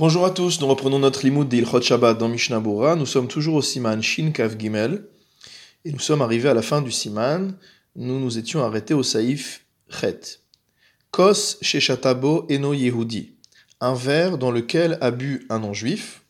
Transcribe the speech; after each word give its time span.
Bonjour 0.00 0.24
à 0.24 0.30
tous, 0.30 0.62
nous 0.62 0.66
reprenons 0.66 0.98
notre 0.98 1.22
limoud 1.24 1.46
d'Ilchot 1.46 1.82
Shabbat 1.82 2.16
dans 2.16 2.30
Mishnah 2.30 2.58
Bora. 2.58 2.96
Nous 2.96 3.04
sommes 3.04 3.28
toujours 3.28 3.56
au 3.56 3.60
Siman 3.60 4.02
Shin 4.02 4.30
Kav 4.30 4.58
Gimel 4.58 5.04
et 5.84 5.92
nous 5.92 5.98
sommes 5.98 6.22
arrivés 6.22 6.48
à 6.48 6.54
la 6.54 6.62
fin 6.62 6.80
du 6.80 6.90
Siman. 6.90 7.54
Nous 7.96 8.18
nous 8.18 8.38
étions 8.38 8.64
arrêtés 8.64 8.94
au 8.94 9.02
Saïf 9.02 9.66
Chet. 9.90 10.40
Kos 11.10 11.58
Sheshatabo 11.60 12.46
Eno 12.48 12.72
Yehudi. 12.72 13.34
Un 13.82 13.92
verre 13.92 14.38
dans 14.38 14.50
lequel 14.50 14.96
a 15.02 15.10
bu 15.10 15.46
un 15.50 15.58
non-juif, 15.58 16.22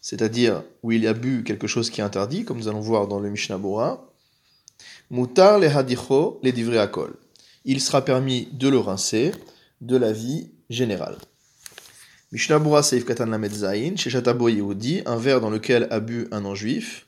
c'est-à-dire 0.00 0.62
où 0.82 0.92
il 0.92 1.06
a 1.06 1.12
bu 1.12 1.44
quelque 1.44 1.66
chose 1.66 1.90
qui 1.90 2.00
est 2.00 2.04
interdit, 2.04 2.46
comme 2.46 2.56
nous 2.56 2.68
allons 2.68 2.80
voir 2.80 3.06
dans 3.06 3.20
le 3.20 3.28
Mishnah 3.28 3.58
Bora. 3.58 4.10
Mutar 5.10 5.58
le 5.58 5.66
hadicho 5.66 6.40
le 6.42 6.52
divreakol. 6.52 7.16
Il 7.66 7.82
sera 7.82 8.02
permis 8.02 8.48
de 8.50 8.68
le 8.68 8.78
rincer 8.78 9.32
de 9.82 9.98
la 9.98 10.12
vie 10.12 10.48
générale. 10.70 11.18
Seif 12.34 13.04
Katan 13.04 13.26
Lamed 13.26 13.52
Shatabo 13.96 14.48
Yehudi, 14.48 15.02
un 15.04 15.16
verre 15.16 15.40
dans 15.40 15.50
lequel 15.50 15.86
a 15.90 16.00
bu 16.00 16.28
un 16.30 16.40
non-juif. 16.40 17.06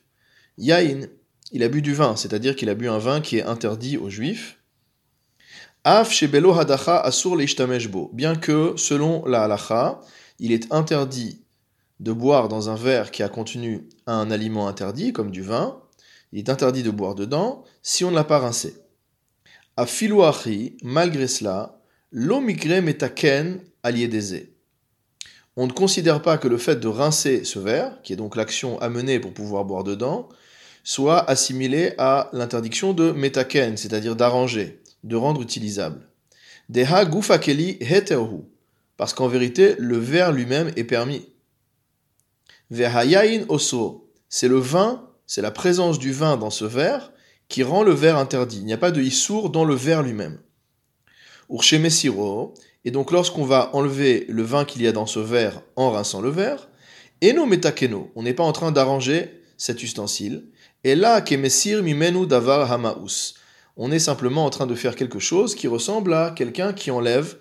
Yain, 0.59 1.07
il 1.51 1.63
a 1.63 1.67
bu 1.67 1.81
du 1.81 1.93
vin, 1.93 2.15
c'est-à-dire 2.15 2.55
qu'il 2.55 2.69
a 2.69 2.75
bu 2.75 2.87
un 2.87 2.99
vin 2.99 3.21
qui 3.21 3.37
est 3.37 3.43
interdit 3.43 3.97
aux 3.97 4.11
juifs. 4.11 4.59
Af 5.83 6.11
Shebelo 6.11 6.53
Hadacha 6.53 6.99
Asur 6.99 7.35
Leishtameshbo, 7.35 8.11
bien 8.13 8.35
que, 8.35 8.73
selon 8.77 9.25
la 9.25 9.43
halacha, 9.43 9.99
il 10.37 10.51
est 10.51 10.71
interdit 10.71 11.41
de 11.99 12.11
boire 12.11 12.47
dans 12.47 12.69
un 12.69 12.75
verre 12.75 13.09
qui 13.09 13.23
a 13.23 13.29
contenu 13.29 13.87
un 14.05 14.29
aliment 14.29 14.67
interdit, 14.67 15.11
comme 15.11 15.31
du 15.31 15.41
vin, 15.41 15.81
il 16.33 16.39
est 16.39 16.49
interdit 16.49 16.83
de 16.83 16.91
boire 16.91 17.15
dedans 17.15 17.63
si 17.81 18.03
on 18.05 18.11
ne 18.11 18.15
l'a 18.15 18.25
pas 18.25 18.39
rincé. 18.39 18.75
Afiluachi, 19.75 20.77
malgré 20.83 21.27
cela, 21.27 21.81
l'omigre 22.11 22.81
metaken 22.81 23.61
aliedeze 23.81 24.54
on 25.57 25.67
ne 25.67 25.71
considère 25.71 26.21
pas 26.21 26.37
que 26.37 26.47
le 26.47 26.57
fait 26.57 26.79
de 26.79 26.87
rincer 26.87 27.43
ce 27.45 27.59
verre, 27.59 28.01
qui 28.03 28.13
est 28.13 28.17
donc 28.17 28.35
l'action 28.35 28.79
à 28.81 28.89
mener 28.89 29.19
pour 29.19 29.33
pouvoir 29.33 29.65
boire 29.65 29.83
dedans, 29.83 30.29
soit 30.83 31.29
assimilé 31.29 31.93
à 31.97 32.29
l'interdiction 32.33 32.93
de 32.93 33.11
metaken, 33.11 33.77
c'est-à-dire 33.77 34.15
d'arranger, 34.15 34.81
de 35.03 35.15
rendre 35.15 35.41
utilisable. 35.41 36.07
Deha 36.69 37.05
gufakeli 37.05 37.77
heterhu, 37.79 38.41
parce 38.97 39.13
qu'en 39.13 39.27
vérité, 39.27 39.75
le 39.79 39.97
verre 39.97 40.31
lui-même 40.31 40.71
est 40.75 40.83
permis. 40.83 41.27
Vehayain 42.69 43.45
oso, 43.47 44.11
c'est 44.29 44.47
le 44.47 44.57
vin, 44.57 45.07
c'est 45.27 45.41
la 45.41 45.51
présence 45.51 45.99
du 45.99 46.11
vin 46.11 46.37
dans 46.37 46.49
ce 46.49 46.65
verre 46.65 47.11
qui 47.47 47.63
rend 47.63 47.83
le 47.83 47.91
verre 47.91 48.17
interdit. 48.17 48.57
Il 48.57 48.65
n'y 48.65 48.73
a 48.73 48.77
pas 48.77 48.91
de 48.91 49.01
issour 49.01 49.49
dans 49.51 49.65
le 49.65 49.75
verre 49.75 50.01
lui-même. 50.01 50.39
Urshemesiro, 51.49 52.53
et 52.85 52.91
donc 52.91 53.11
lorsqu'on 53.11 53.45
va 53.45 53.69
enlever 53.73 54.25
le 54.29 54.43
vin 54.43 54.65
qu'il 54.65 54.81
y 54.81 54.87
a 54.87 54.91
dans 54.91 55.05
ce 55.05 55.19
verre 55.19 55.61
en 55.75 55.91
rinçant 55.91 56.21
le 56.21 56.29
verre, 56.29 56.69
eno 57.23 57.45
metakeno, 57.45 58.11
on 58.15 58.23
n'est 58.23 58.33
pas 58.33 58.43
en 58.43 58.51
train 58.51 58.71
d'arranger 58.71 59.41
cet 59.57 59.83
ustensile, 59.83 60.45
et 60.83 60.95
là 60.95 61.21
kemesir 61.21 61.81
mimenu 61.81 62.27
davar 62.27 62.71
hamaus, 62.71 63.35
on 63.77 63.91
est 63.91 63.99
simplement 63.99 64.45
en 64.45 64.49
train 64.49 64.67
de 64.67 64.75
faire 64.75 64.95
quelque 64.95 65.19
chose 65.19 65.55
qui 65.55 65.67
ressemble 65.67 66.13
à 66.13 66.31
quelqu'un 66.31 66.73
qui 66.73 66.91
enlève 66.91 67.37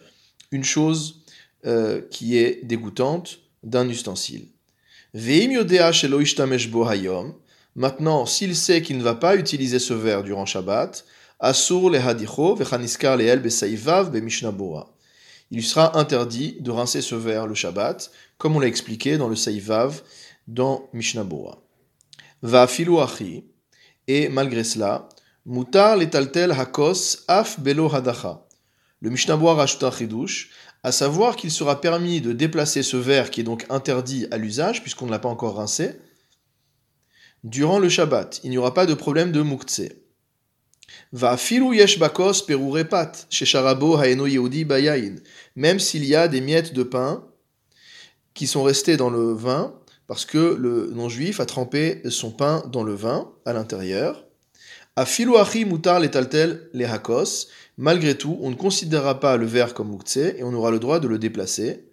une 0.51 0.65
chose 0.65 1.23
euh, 1.67 2.01
qui 2.11 2.37
est 2.37 2.65
dégoûtante 2.65 3.39
d'un 3.63 3.89
ustensile. 3.89 4.49
Maintenant, 7.77 8.27
s'il 8.27 8.57
sait 8.57 8.83
qu'il 8.83 8.99
ne 8.99 9.03
va 9.03 9.15
pas 9.15 9.37
utiliser 9.37 9.79
ce 9.79 9.95
verre 9.95 10.23
durant 10.23 10.47
Shabbat, 10.47 11.05
il 15.51 15.63
sera 15.63 15.99
interdit 15.99 16.57
de 16.61 16.71
rincer 16.71 17.01
ce 17.01 17.15
verre 17.15 17.47
le 17.47 17.55
Shabbat, 17.55 18.11
comme 18.39 18.57
on 18.57 18.61
l'a 18.61 18.67
expliqué 18.67 19.19
dans 19.19 19.29
le 19.29 19.37
Seivav 19.37 20.03
dans 20.49 20.89
Mishnah 20.93 21.25
Bora. 21.25 21.63
Va 22.43 22.67
filouachi, 22.67 23.45
et 24.07 24.29
malgré 24.29 24.65
cela, 24.65 25.09
mutar 25.47 25.97
letaltel 25.97 26.53
hakos 26.53 27.25
af 27.29 27.61
belo 27.61 27.89
hadacha. 27.95 28.47
Le 29.01 29.11
Mishnah 29.11 29.37
Bora 29.37 29.55
rajoute 29.55 29.85
un 29.85 29.91
à 30.83 30.93
savoir 30.93 31.37
qu'il 31.37 31.51
sera 31.51 31.81
permis 31.81 32.21
de 32.21 32.33
déplacer 32.33 32.83
ce 32.83 32.97
verre 32.97 33.31
qui 33.31 33.41
est 33.41 33.45
donc 33.45 33.65
interdit 33.71 34.27
à 34.31 34.39
l'usage, 34.39 34.83
puisqu'on 34.83 35.07
ne 35.07 35.11
l'a 35.11 35.19
pas 35.19 35.29
encore 35.29 35.57
rincé, 35.57 35.93
durant 37.43 37.79
le 37.79 37.89
Shabbat. 37.89 38.41
Il 38.45 38.51
n'y 38.51 38.59
aura 38.59 38.75
pas 38.75 38.87
de 38.87 38.95
problème 38.95 39.33
de 39.33 39.43
muktse. 39.43 39.83
Même 45.57 45.79
s'il 45.79 46.05
y 46.05 46.15
a 46.15 46.29
des 46.29 46.41
miettes 46.41 46.75
de 46.75 46.83
pain 46.83 47.25
qui 48.35 48.47
sont 48.47 48.63
restées 48.63 48.97
dans 48.97 49.11
le 49.11 49.33
vin, 49.33 49.75
parce 50.07 50.25
que 50.25 50.57
le 50.59 50.91
non-juif 50.93 51.41
a 51.41 51.47
trempé 51.47 52.03
son 52.11 52.31
pain 52.31 52.63
dans 52.71 52.83
le 52.83 52.95
vin 52.95 53.33
à 53.47 53.53
l'intérieur. 53.53 54.25
A 54.97 55.03
achi 55.03 55.65
mutar 55.65 55.99
letaltel 56.01 56.69
le 56.73 56.85
hakos. 56.87 57.49
Malgré 57.77 58.17
tout, 58.17 58.39
on 58.41 58.51
ne 58.51 58.55
considérera 58.55 59.19
pas 59.19 59.37
le 59.37 59.47
verre 59.47 59.75
comme 59.75 59.91
muktse 59.91 60.19
et 60.19 60.43
on 60.43 60.55
aura 60.55 60.71
le 60.71 60.79
droit 60.79 61.01
de 61.01 61.09
le 61.09 61.19
déplacer. 61.19 61.89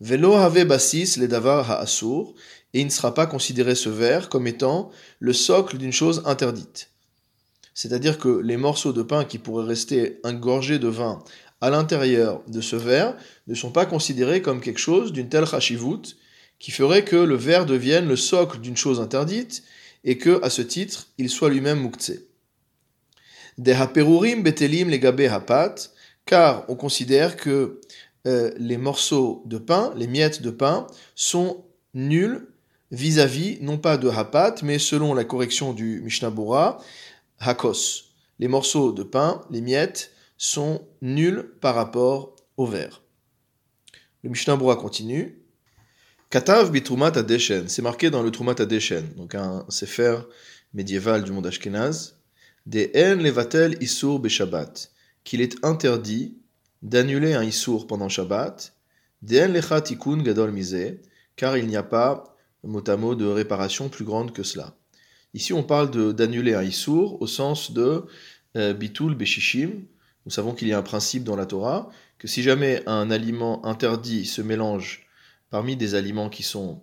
Velo 0.00 0.34
have 0.34 0.64
basis 0.64 1.18
le 1.18 1.28
davar 1.28 1.70
ha 1.70 1.80
asur. 1.80 2.34
Et 2.72 2.80
il 2.80 2.86
ne 2.86 2.90
sera 2.90 3.12
pas 3.12 3.26
considéré 3.26 3.74
ce 3.74 3.88
verre 3.88 4.28
comme 4.28 4.46
étant 4.46 4.90
le 5.18 5.32
socle 5.32 5.76
d'une 5.76 5.92
chose 5.92 6.22
interdite. 6.24 6.90
C'est-à-dire 7.76 8.18
que 8.18 8.40
les 8.42 8.56
morceaux 8.56 8.94
de 8.94 9.02
pain 9.02 9.26
qui 9.26 9.36
pourraient 9.36 9.66
rester 9.66 10.18
engorgés 10.24 10.78
de 10.78 10.88
vin 10.88 11.22
à 11.60 11.68
l'intérieur 11.68 12.42
de 12.48 12.62
ce 12.62 12.74
verre 12.74 13.14
ne 13.48 13.54
sont 13.54 13.70
pas 13.70 13.84
considérés 13.84 14.40
comme 14.40 14.62
quelque 14.62 14.80
chose 14.80 15.12
d'une 15.12 15.28
telle 15.28 15.44
chashivut 15.44 16.16
qui 16.58 16.70
ferait 16.70 17.04
que 17.04 17.16
le 17.16 17.34
verre 17.34 17.66
devienne 17.66 18.08
le 18.08 18.16
socle 18.16 18.60
d'une 18.60 18.78
chose 18.78 18.98
interdite 18.98 19.62
et 20.04 20.16
que, 20.16 20.42
à 20.42 20.48
ce 20.48 20.62
titre, 20.62 21.08
il 21.18 21.28
soit 21.28 21.50
lui-même 21.50 21.82
muktse. 21.82 22.12
Des 23.58 23.72
haperurim 23.72 24.42
betelim 24.42 24.88
legabe 24.88 25.20
hapat, 25.20 25.74
car 26.24 26.64
on 26.68 26.76
considère 26.76 27.36
que 27.36 27.82
euh, 28.26 28.52
les 28.56 28.78
morceaux 28.78 29.42
de 29.44 29.58
pain, 29.58 29.92
les 29.96 30.06
miettes 30.06 30.40
de 30.40 30.50
pain, 30.50 30.86
sont 31.14 31.62
nuls 31.92 32.48
vis-à-vis, 32.90 33.58
non 33.60 33.76
pas 33.76 33.98
de 33.98 34.08
hapat, 34.08 34.62
mais 34.62 34.78
selon 34.78 35.12
la 35.12 35.24
correction 35.24 35.74
du 35.74 36.00
Mishnah 36.00 36.30
hakos. 37.38 38.14
Les 38.38 38.48
morceaux 38.48 38.92
de 38.92 39.02
pain, 39.02 39.42
les 39.50 39.60
miettes, 39.60 40.12
sont 40.36 40.86
nuls 41.00 41.54
par 41.60 41.74
rapport 41.74 42.36
au 42.56 42.66
verre. 42.66 43.02
Le 44.22 44.30
Mishnah 44.30 44.56
continue. 44.56 45.42
Katav 46.30 46.70
bitrumat 46.70 47.16
adeshen, 47.16 47.68
c'est 47.68 47.82
marqué 47.82 48.10
dans 48.10 48.22
le 48.22 48.30
Trumat 48.30 48.60
adeshen, 48.60 49.06
donc 49.16 49.34
un 49.34 49.64
sefer 49.68 50.18
médiéval 50.74 51.22
du 51.22 51.30
monde 51.30 51.46
ashkenaz, 51.46 52.16
des 52.66 52.90
levatel 53.14 53.80
isur 53.80 54.18
beshabbat, 54.18 54.90
qu'il 55.22 55.40
est 55.40 55.64
interdit 55.64 56.36
d'annuler 56.82 57.34
un 57.34 57.42
isur 57.42 57.86
pendant 57.86 58.08
Shabbat, 58.08 58.74
des 59.22 59.40
ikun 59.40 60.22
gadol 60.22 60.54
car 61.36 61.56
il 61.56 61.66
n'y 61.66 61.76
a 61.76 61.82
pas 61.82 62.36
mot 62.62 62.82
à 62.86 62.96
mot 62.96 63.14
de 63.14 63.26
réparation 63.26 63.88
plus 63.88 64.04
grande 64.04 64.32
que 64.32 64.42
cela. 64.42 64.74
Ici, 65.36 65.52
on 65.52 65.62
parle 65.62 66.14
d'annuler 66.14 66.54
un 66.54 66.62
Issour 66.62 67.20
au 67.20 67.26
sens 67.26 67.70
de 67.70 68.06
euh, 68.56 68.72
Bitul 68.72 69.14
Beshishim. 69.14 69.82
Nous 70.24 70.32
savons 70.32 70.54
qu'il 70.54 70.66
y 70.66 70.72
a 70.72 70.78
un 70.78 70.82
principe 70.82 71.24
dans 71.24 71.36
la 71.36 71.44
Torah 71.44 71.90
que 72.18 72.26
si 72.26 72.42
jamais 72.42 72.82
un 72.86 73.10
aliment 73.10 73.62
interdit 73.66 74.24
se 74.24 74.40
mélange 74.40 75.06
parmi 75.50 75.76
des 75.76 75.94
aliments 75.94 76.30
qui 76.30 76.42
sont 76.42 76.80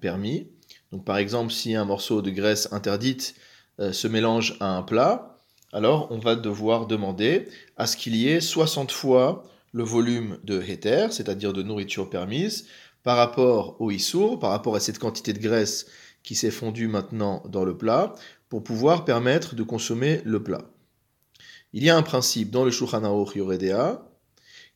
permis, 0.00 0.46
donc 0.92 1.04
par 1.04 1.16
exemple 1.16 1.52
si 1.52 1.74
un 1.74 1.84
morceau 1.84 2.22
de 2.22 2.30
graisse 2.30 2.72
interdite 2.72 3.34
euh, 3.80 3.92
se 3.92 4.06
mélange 4.06 4.56
à 4.60 4.76
un 4.76 4.82
plat, 4.82 5.40
alors 5.72 6.06
on 6.12 6.20
va 6.20 6.36
devoir 6.36 6.86
demander 6.86 7.48
à 7.76 7.88
ce 7.88 7.96
qu'il 7.96 8.14
y 8.14 8.28
ait 8.28 8.40
60 8.40 8.92
fois 8.92 9.42
le 9.72 9.82
volume 9.82 10.38
de 10.44 10.62
héter, 10.62 11.08
c'est-à-dire 11.10 11.52
de 11.52 11.64
nourriture 11.64 12.08
permise, 12.08 12.68
par 13.02 13.16
rapport 13.16 13.80
au 13.80 13.90
issour, 13.90 14.38
par 14.38 14.50
rapport 14.50 14.76
à 14.76 14.80
cette 14.80 15.00
quantité 15.00 15.32
de 15.32 15.40
graisse 15.40 15.86
qui 16.26 16.34
s'est 16.34 16.50
fondu 16.50 16.88
maintenant 16.88 17.42
dans 17.48 17.64
le 17.64 17.78
plat 17.78 18.12
pour 18.50 18.64
pouvoir 18.64 19.06
permettre 19.06 19.54
de 19.54 19.62
consommer 19.62 20.20
le 20.24 20.42
plat. 20.42 20.68
Il 21.72 21.84
y 21.84 21.88
a 21.88 21.96
un 21.96 22.02
principe 22.02 22.50
dans 22.50 22.64
le 22.64 22.70
Shulchan 22.70 23.04
Aruch 23.04 23.36
Yoredea 23.36 24.02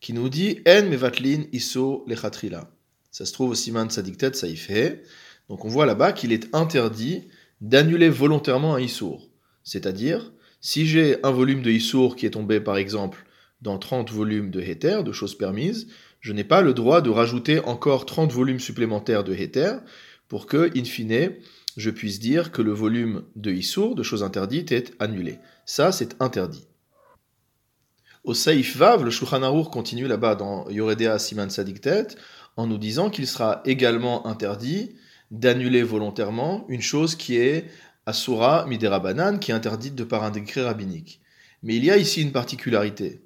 qui 0.00 0.12
nous 0.12 0.28
dit 0.28 0.60
En 0.66 0.88
mevatlin 0.88 1.42
iso 1.52 2.04
lechatrila. 2.06 2.70
Ça 3.10 3.26
se 3.26 3.32
trouve 3.32 3.50
au 3.50 3.54
Siman 3.54 3.90
Sadiktet 3.90 4.34
Saifhe. 4.34 5.00
Donc 5.48 5.64
on 5.64 5.68
voit 5.68 5.86
là-bas 5.86 6.12
qu'il 6.12 6.32
est 6.32 6.54
interdit 6.54 7.28
d'annuler 7.60 8.08
volontairement 8.08 8.76
un 8.76 8.80
issour. 8.80 9.28
C'est-à-dire, 9.64 10.32
si 10.60 10.86
j'ai 10.86 11.16
un 11.24 11.32
volume 11.32 11.62
de 11.62 11.70
issour 11.70 12.14
qui 12.14 12.26
est 12.26 12.30
tombé 12.30 12.60
par 12.60 12.76
exemple 12.76 13.26
dans 13.60 13.76
30 13.76 14.12
volumes 14.12 14.52
de 14.52 14.60
héter, 14.60 15.02
de 15.02 15.12
choses 15.12 15.36
permises, 15.36 15.88
je 16.20 16.32
n'ai 16.32 16.44
pas 16.44 16.60
le 16.60 16.74
droit 16.74 17.00
de 17.00 17.10
rajouter 17.10 17.58
encore 17.60 18.06
30 18.06 18.30
volumes 18.30 18.60
supplémentaires 18.60 19.24
de 19.24 19.34
héter 19.34 19.72
pour 20.30 20.46
que, 20.46 20.70
in 20.78 20.84
fine, 20.84 21.32
je 21.76 21.90
puisse 21.90 22.20
dire 22.20 22.52
que 22.52 22.62
le 22.62 22.72
volume 22.72 23.24
de 23.34 23.50
Issour, 23.50 23.96
de 23.96 24.04
choses 24.04 24.22
interdites, 24.22 24.70
est 24.70 24.94
annulé. 25.00 25.40
Ça, 25.66 25.90
c'est 25.90 26.16
interdit. 26.22 26.68
Au 28.22 28.32
Saïf 28.32 28.76
Vav, 28.76 29.04
le 29.04 29.10
Shulchan 29.10 29.64
continue 29.64 30.06
là-bas 30.06 30.36
dans 30.36 30.70
Yoredea 30.70 31.18
Siman 31.18 31.50
Sadiktet, 31.50 32.06
en 32.56 32.68
nous 32.68 32.78
disant 32.78 33.10
qu'il 33.10 33.26
sera 33.26 33.60
également 33.64 34.24
interdit 34.26 34.94
d'annuler 35.32 35.82
volontairement 35.82 36.64
une 36.68 36.82
chose 36.82 37.16
qui 37.16 37.36
est 37.36 37.66
Asura 38.06 38.66
Midera 38.66 39.02
qui 39.38 39.50
est 39.50 39.54
interdite 39.54 39.96
de 39.96 40.04
par 40.04 40.22
un 40.22 40.30
décret 40.30 40.62
rabbinique. 40.62 41.20
Mais 41.64 41.74
il 41.74 41.84
y 41.84 41.90
a 41.90 41.96
ici 41.96 42.22
une 42.22 42.32
particularité. 42.32 43.20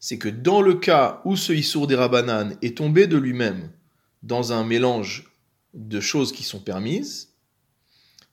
C'est 0.00 0.18
que 0.18 0.28
dans 0.30 0.62
le 0.62 0.74
cas 0.74 1.20
où 1.26 1.36
ce 1.36 1.52
Issour 1.52 1.86
des 1.86 1.98
est 2.62 2.78
tombé 2.78 3.06
de 3.06 3.18
lui-même 3.18 3.70
dans 4.22 4.54
un 4.54 4.64
mélange 4.64 5.35
de 5.74 6.00
choses 6.00 6.32
qui 6.32 6.42
sont 6.42 6.60
permises, 6.60 7.34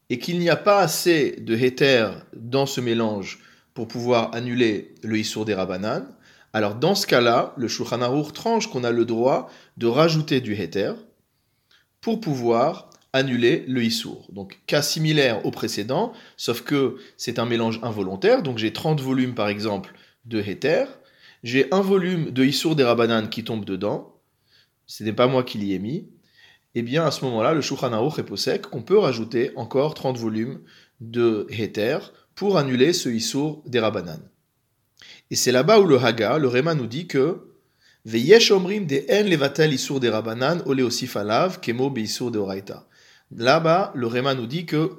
et 0.10 0.20
qu'il 0.20 0.40
n'y 0.40 0.50
a 0.50 0.56
pas 0.56 0.80
assez 0.80 1.32
de 1.40 1.56
héter 1.56 2.10
dans 2.36 2.66
ce 2.66 2.82
mélange 2.82 3.40
pour 3.74 3.88
pouvoir 3.88 4.34
annuler 4.36 4.94
le 5.02 5.18
Issour 5.18 5.46
des 5.46 5.54
Rabbanan, 5.54 6.06
alors 6.54 6.76
dans 6.76 6.94
ce 6.94 7.08
cas-là, 7.08 7.54
le 7.58 7.68
Shulchan 7.68 8.24
tranche 8.32 8.68
qu'on 8.68 8.84
a 8.84 8.92
le 8.92 9.06
droit 9.06 9.50
de 9.78 9.88
rajouter 9.88 10.40
du 10.40 10.54
héter 10.54 10.94
pour 12.00 12.20
pouvoir 12.20 12.92
annuler 13.12 13.66
le 13.68 13.84
Issour. 13.84 14.28
Donc 14.32 14.60
cas 14.68 14.84
similaire 14.84 15.46
au 15.46 15.52
précédent, 15.52 16.14
sauf 16.38 16.62
que 16.62 16.98
c'est 17.18 17.40
un 17.40 17.46
mélange 17.46 17.80
involontaire, 17.82 18.44
donc 18.44 18.58
j'ai 18.60 18.74
30 18.74 19.02
volumes 19.02 19.34
par 19.34 19.48
exemple 19.48 19.94
de 20.26 20.40
héter, 20.40 20.86
j'ai 21.44 21.74
un 21.74 21.82
volume 21.82 22.32
de 22.32 22.44
Issour 22.44 22.76
des 22.76 22.84
Rabbanan 22.84 23.30
qui 23.30 23.44
tombe 23.44 23.66
dedans, 23.66 24.20
ce 24.86 25.04
n'est 25.04 25.14
pas 25.14 25.28
moi 25.28 25.44
qui 25.44 25.58
l'y 25.58 25.74
ai 25.74 25.80
mis, 25.80 26.08
eh 26.76 26.82
bien 26.82 27.06
à 27.06 27.12
ce 27.12 27.24
moment-là, 27.26 27.54
le 27.54 27.62
Shulchan 27.62 27.94
Aruch 27.94 28.20
est 28.20 28.24
sec 28.36 28.64
qu'on 28.64 28.82
peut 28.82 28.98
rajouter 28.98 29.52
encore 29.56 29.94
30 29.94 30.18
volumes 30.18 30.62
de 31.02 31.46
héter 31.50 31.98
pour 32.36 32.58
annuler 32.58 32.94
ce 32.94 33.10
Issour 33.10 33.64
des 33.68 33.80
Rabbanan. 33.80 34.20
Et 35.30 35.36
c'est 35.36 35.52
là-bas 35.52 35.80
où 35.80 35.86
le 35.86 35.98
Haga, 35.98 36.38
le 36.38 36.48
Réma 36.48 36.74
nous 36.76 36.88
dit 36.88 37.08
que 37.08 37.54
de 42.32 42.40
Oraita. 42.40 42.88
Là-bas, 43.36 43.92
le 43.96 44.08
Réma 44.08 44.36
nous 44.36 44.46
dit 44.46 44.66
que, 44.66 44.92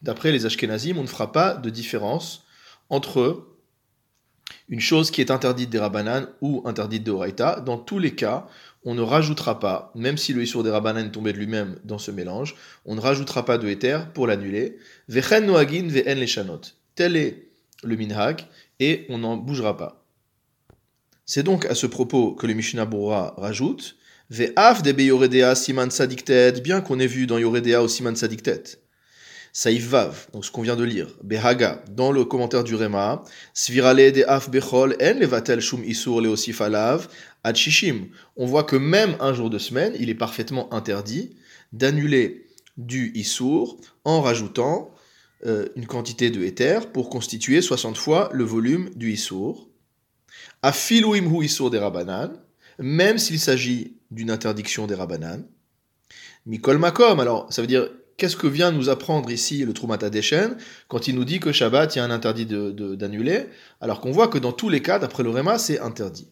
d'après 0.00 0.32
les 0.32 0.46
Ashkenazim, 0.46 0.96
on 0.96 1.02
ne 1.02 1.08
fera 1.08 1.32
pas 1.32 1.54
de 1.54 1.70
différence 1.70 2.44
entre 2.88 3.51
une 4.68 4.80
chose 4.80 5.10
qui 5.10 5.20
est 5.20 5.30
interdite 5.30 5.70
des 5.70 5.78
Rabbanan 5.78 6.28
ou 6.40 6.62
interdite 6.64 7.04
de 7.04 7.10
Oraita. 7.10 7.60
Dans 7.60 7.78
tous 7.78 7.98
les 7.98 8.14
cas, 8.14 8.46
on 8.84 8.94
ne 8.94 9.02
rajoutera 9.02 9.60
pas, 9.60 9.92
même 9.94 10.16
si 10.16 10.32
le 10.32 10.42
Issour 10.42 10.62
des 10.62 10.70
Rabbanan 10.70 11.10
tombait 11.10 11.32
de 11.32 11.38
lui-même 11.38 11.78
dans 11.84 11.98
ce 11.98 12.10
mélange, 12.10 12.56
on 12.84 12.94
ne 12.94 13.00
rajoutera 13.00 13.44
pas 13.44 13.58
de 13.58 13.68
Éther 13.68 14.12
pour 14.12 14.26
l'annuler. 14.26 14.76
Vechen 15.08 15.46
noagin 15.46 15.88
ve'en 15.88 16.14
leshanot. 16.14 16.60
Tel 16.94 17.16
est 17.16 17.48
le 17.84 17.96
minhag, 17.96 18.46
et 18.80 19.06
on 19.08 19.18
n'en 19.18 19.36
bougera 19.36 19.76
pas. 19.76 20.04
C'est 21.24 21.42
donc 21.42 21.66
à 21.66 21.74
ce 21.74 21.86
propos 21.86 22.32
que 22.32 22.46
le 22.46 22.54
Mishnah 22.54 22.84
Bora 22.84 23.34
rajoute 23.36 23.96
Ve'af 24.30 24.82
de 24.82 24.92
Yoredea 25.00 25.54
siman 25.54 25.90
sadiktet, 25.90 26.60
bien 26.60 26.80
qu'on 26.80 26.98
ait 26.98 27.06
vu 27.06 27.26
dans 27.26 27.38
Yoredea 27.38 27.82
au 27.82 27.88
siman 27.88 28.16
sadiktet. 28.16 28.81
Saïf 29.54 29.86
Vav, 29.86 30.28
donc 30.32 30.46
ce 30.46 30.50
qu'on 30.50 30.62
vient 30.62 30.76
de 30.76 30.84
lire, 30.84 31.08
Behaga, 31.22 31.84
dans 31.90 32.10
le 32.10 32.24
commentaire 32.24 32.64
du 32.64 32.74
Rema, 32.74 33.22
Svirale 33.52 34.10
de 34.10 34.24
Af 34.26 34.48
Bechol 34.48 34.96
en 34.98 35.18
levatel 35.18 35.60
shum 35.60 35.84
isur 35.84 36.22
leosif 36.22 36.62
alav, 36.62 37.08
ad 37.44 37.54
shishim. 37.54 38.06
On 38.36 38.46
voit 38.46 38.64
que 38.64 38.76
même 38.76 39.14
un 39.20 39.34
jour 39.34 39.50
de 39.50 39.58
semaine, 39.58 39.94
il 40.00 40.08
est 40.08 40.14
parfaitement 40.14 40.72
interdit 40.72 41.36
d'annuler 41.74 42.46
du 42.78 43.12
isur 43.14 43.76
en 44.04 44.22
rajoutant 44.22 44.94
euh, 45.44 45.68
une 45.76 45.86
quantité 45.86 46.30
de 46.30 46.42
éther 46.42 46.90
pour 46.90 47.10
constituer 47.10 47.60
60 47.60 47.98
fois 47.98 48.30
le 48.32 48.44
volume 48.44 48.88
du 48.96 49.12
isur. 49.12 49.68
Afilu 50.62 51.18
imhu 51.18 51.44
isur 51.44 51.68
des 51.68 51.78
rabanan, 51.78 52.32
même 52.78 53.18
s'il 53.18 53.38
s'agit 53.38 53.98
d'une 54.10 54.30
interdiction 54.30 54.86
des 54.86 54.94
rabanan. 54.94 55.44
Mikol 56.46 56.78
makom, 56.78 57.20
alors 57.20 57.52
ça 57.52 57.60
veut 57.60 57.68
dire 57.68 57.90
qu'est-ce 58.22 58.36
que 58.36 58.46
vient 58.46 58.70
nous 58.70 58.88
apprendre 58.88 59.32
ici 59.32 59.64
le 59.64 59.72
Trumata 59.72 60.08
Deshen 60.08 60.56
quand 60.86 61.08
il 61.08 61.16
nous 61.16 61.24
dit 61.24 61.40
que 61.40 61.50
Shabbat, 61.50 61.96
il 61.96 61.98
y 61.98 62.00
a 62.00 62.04
un 62.04 62.10
interdit 62.12 62.46
d'annuler, 62.46 63.46
alors 63.80 64.00
qu'on 64.00 64.12
voit 64.12 64.28
que 64.28 64.38
dans 64.38 64.52
tous 64.52 64.68
les 64.68 64.80
cas, 64.80 65.00
d'après 65.00 65.24
le 65.24 65.30
Réma, 65.30 65.58
c'est 65.58 65.80
interdit. 65.80 66.28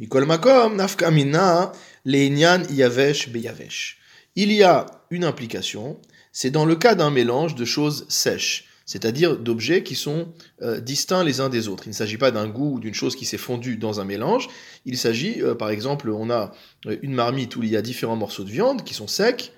Mikol 0.00 0.24
Makom, 0.24 0.74
Nafkamina, 0.74 1.70
Leinyan 2.04 2.64
Yavesh 2.68 3.28
Beyavesh. 3.28 3.98
Il 4.34 4.50
y 4.50 4.64
a 4.64 4.86
une 5.10 5.22
implication, 5.22 6.00
c'est 6.32 6.50
dans 6.50 6.64
le 6.64 6.74
cas 6.74 6.96
d'un 6.96 7.12
mélange 7.12 7.54
de 7.54 7.64
choses 7.64 8.06
sèches, 8.08 8.64
c'est-à-dire 8.84 9.36
d'objets 9.38 9.84
qui 9.84 9.94
sont 9.94 10.32
euh, 10.62 10.80
distincts 10.80 11.22
les 11.22 11.40
uns 11.40 11.48
des 11.48 11.68
autres. 11.68 11.84
Il 11.86 11.90
ne 11.90 11.94
s'agit 11.94 12.18
pas 12.18 12.32
d'un 12.32 12.48
goût 12.48 12.72
ou 12.72 12.80
d'une 12.80 12.92
chose 12.92 13.14
qui 13.14 13.24
s'est 13.24 13.38
fondue 13.38 13.76
dans 13.76 14.00
un 14.00 14.04
mélange, 14.04 14.48
il 14.84 14.98
s'agit, 14.98 15.40
euh, 15.42 15.54
par 15.54 15.70
exemple, 15.70 16.10
on 16.10 16.28
a 16.28 16.50
euh, 16.86 16.96
une 17.02 17.14
marmite 17.14 17.54
où 17.54 17.62
il 17.62 17.70
y 17.70 17.76
a 17.76 17.82
différents 17.82 18.16
morceaux 18.16 18.42
de 18.42 18.50
viande 18.50 18.82
qui 18.82 18.94
sont 18.94 19.06
secs, 19.06 19.52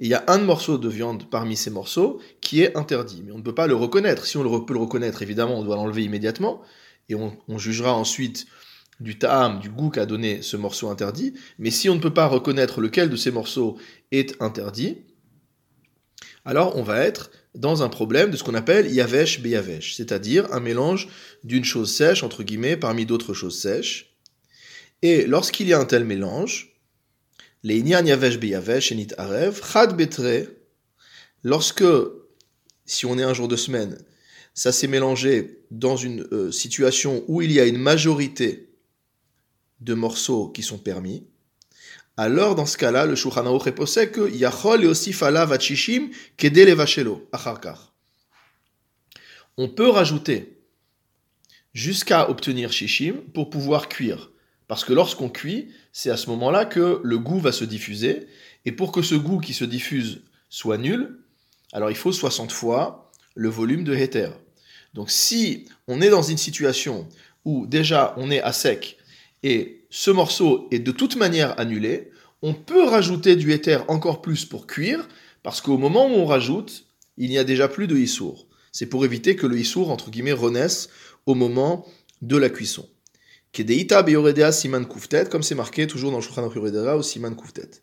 il 0.00 0.08
y 0.08 0.14
a 0.14 0.24
un 0.28 0.38
morceau 0.38 0.78
de 0.78 0.88
viande 0.88 1.28
parmi 1.30 1.56
ces 1.56 1.70
morceaux 1.70 2.20
qui 2.40 2.62
est 2.62 2.74
interdit. 2.76 3.22
Mais 3.24 3.32
on 3.32 3.38
ne 3.38 3.42
peut 3.42 3.54
pas 3.54 3.66
le 3.66 3.74
reconnaître. 3.74 4.24
Si 4.24 4.38
on 4.38 4.42
le 4.42 4.64
peut 4.64 4.72
le 4.72 4.80
reconnaître, 4.80 5.20
évidemment, 5.20 5.58
on 5.58 5.62
doit 5.62 5.76
l'enlever 5.76 6.02
immédiatement. 6.02 6.62
Et 7.10 7.14
on, 7.14 7.58
jugera 7.58 7.92
ensuite 7.92 8.46
du 8.98 9.18
ta'am, 9.18 9.60
du 9.60 9.68
goût 9.68 9.90
qu'a 9.90 10.06
donné 10.06 10.40
ce 10.40 10.56
morceau 10.56 10.88
interdit. 10.88 11.34
Mais 11.58 11.70
si 11.70 11.90
on 11.90 11.96
ne 11.96 12.00
peut 12.00 12.14
pas 12.14 12.26
reconnaître 12.26 12.80
lequel 12.80 13.10
de 13.10 13.16
ces 13.16 13.30
morceaux 13.30 13.76
est 14.10 14.40
interdit, 14.40 14.98
alors 16.46 16.76
on 16.76 16.82
va 16.82 17.00
être 17.00 17.30
dans 17.54 17.82
un 17.82 17.90
problème 17.90 18.30
de 18.30 18.36
ce 18.36 18.44
qu'on 18.44 18.54
appelle 18.54 18.90
yavesh 18.90 19.40
beyavesh, 19.40 19.96
c'est-à-dire 19.96 20.50
un 20.52 20.60
mélange 20.60 21.08
d'une 21.44 21.64
chose 21.64 21.92
sèche, 21.92 22.22
entre 22.22 22.42
guillemets, 22.42 22.76
parmi 22.76 23.04
d'autres 23.04 23.34
choses 23.34 23.60
sèches. 23.60 24.16
Et 25.02 25.26
lorsqu'il 25.26 25.68
y 25.68 25.74
a 25.74 25.78
un 25.78 25.84
tel 25.84 26.04
mélange, 26.04 26.69
lorsque, 31.42 31.84
si 32.86 33.06
on 33.06 33.18
est 33.18 33.22
un 33.22 33.34
jour 33.34 33.48
de 33.48 33.56
semaine, 33.56 33.98
ça 34.54 34.72
s'est 34.72 34.86
mélangé 34.86 35.64
dans 35.70 35.96
une 35.96 36.26
euh, 36.32 36.50
situation 36.50 37.24
où 37.28 37.42
il 37.42 37.52
y 37.52 37.60
a 37.60 37.66
une 37.66 37.78
majorité 37.78 38.70
de 39.80 39.94
morceaux 39.94 40.48
qui 40.48 40.62
sont 40.62 40.78
permis, 40.78 41.24
alors 42.16 42.54
dans 42.54 42.66
ce 42.66 42.76
cas-là, 42.76 43.06
le 43.06 43.14
Shulchan 43.14 43.46
Aruch 43.46 43.66
est 43.66 44.10
que 44.10 44.30
Yachol 44.30 44.84
et 44.84 44.86
aussi 44.86 45.12
Falav 45.12 45.52
Achishim 45.52 46.10
Kedele 46.36 46.74
Vachelo, 46.74 47.28
Acharkar. 47.32 47.94
On 49.56 49.68
peut 49.68 49.88
rajouter 49.88 50.58
jusqu'à 51.72 52.28
obtenir 52.28 52.72
Shishim 52.72 53.22
pour 53.32 53.48
pouvoir 53.48 53.88
cuire. 53.88 54.29
Parce 54.70 54.84
que 54.84 54.92
lorsqu'on 54.92 55.28
cuit, 55.28 55.72
c'est 55.92 56.10
à 56.10 56.16
ce 56.16 56.30
moment-là 56.30 56.64
que 56.64 57.00
le 57.02 57.18
goût 57.18 57.40
va 57.40 57.50
se 57.50 57.64
diffuser. 57.64 58.28
Et 58.64 58.70
pour 58.70 58.92
que 58.92 59.02
ce 59.02 59.16
goût 59.16 59.40
qui 59.40 59.52
se 59.52 59.64
diffuse 59.64 60.22
soit 60.48 60.78
nul, 60.78 61.18
alors 61.72 61.90
il 61.90 61.96
faut 61.96 62.12
60 62.12 62.52
fois 62.52 63.10
le 63.34 63.48
volume 63.48 63.82
de 63.82 63.96
héter. 63.96 64.28
Donc 64.94 65.10
si 65.10 65.66
on 65.88 66.00
est 66.00 66.08
dans 66.08 66.22
une 66.22 66.38
situation 66.38 67.08
où 67.44 67.66
déjà 67.66 68.14
on 68.16 68.30
est 68.30 68.42
à 68.42 68.52
sec 68.52 68.98
et 69.42 69.86
ce 69.90 70.12
morceau 70.12 70.68
est 70.70 70.78
de 70.78 70.92
toute 70.92 71.16
manière 71.16 71.58
annulé, 71.58 72.12
on 72.40 72.54
peut 72.54 72.84
rajouter 72.84 73.34
du 73.34 73.50
héter 73.50 73.78
encore 73.88 74.22
plus 74.22 74.44
pour 74.44 74.68
cuire, 74.68 75.08
parce 75.42 75.60
qu'au 75.60 75.78
moment 75.78 76.06
où 76.06 76.14
on 76.14 76.26
rajoute, 76.26 76.84
il 77.16 77.28
n'y 77.28 77.38
a 77.38 77.44
déjà 77.44 77.66
plus 77.66 77.88
de 77.88 77.96
issour. 77.96 78.46
C'est 78.70 78.86
pour 78.86 79.04
éviter 79.04 79.34
que 79.34 79.48
le 79.48 79.58
issour, 79.58 79.90
entre 79.90 80.12
guillemets, 80.12 80.30
renaisse 80.30 80.90
au 81.26 81.34
moment 81.34 81.88
de 82.22 82.36
la 82.36 82.50
cuisson. 82.50 82.88
Kedeita 83.52 84.02
beyoredea 84.02 84.52
siman 84.52 84.84
kuftet, 84.84 85.28
comme 85.28 85.42
c'est 85.42 85.56
marqué 85.56 85.86
toujours 85.86 86.12
dans 86.12 86.18
le 86.18 86.22
Shulchan 86.22 86.50
Yoredea 86.54 86.96
ou 86.96 87.02
siman 87.02 87.34
kuftet. 87.34 87.82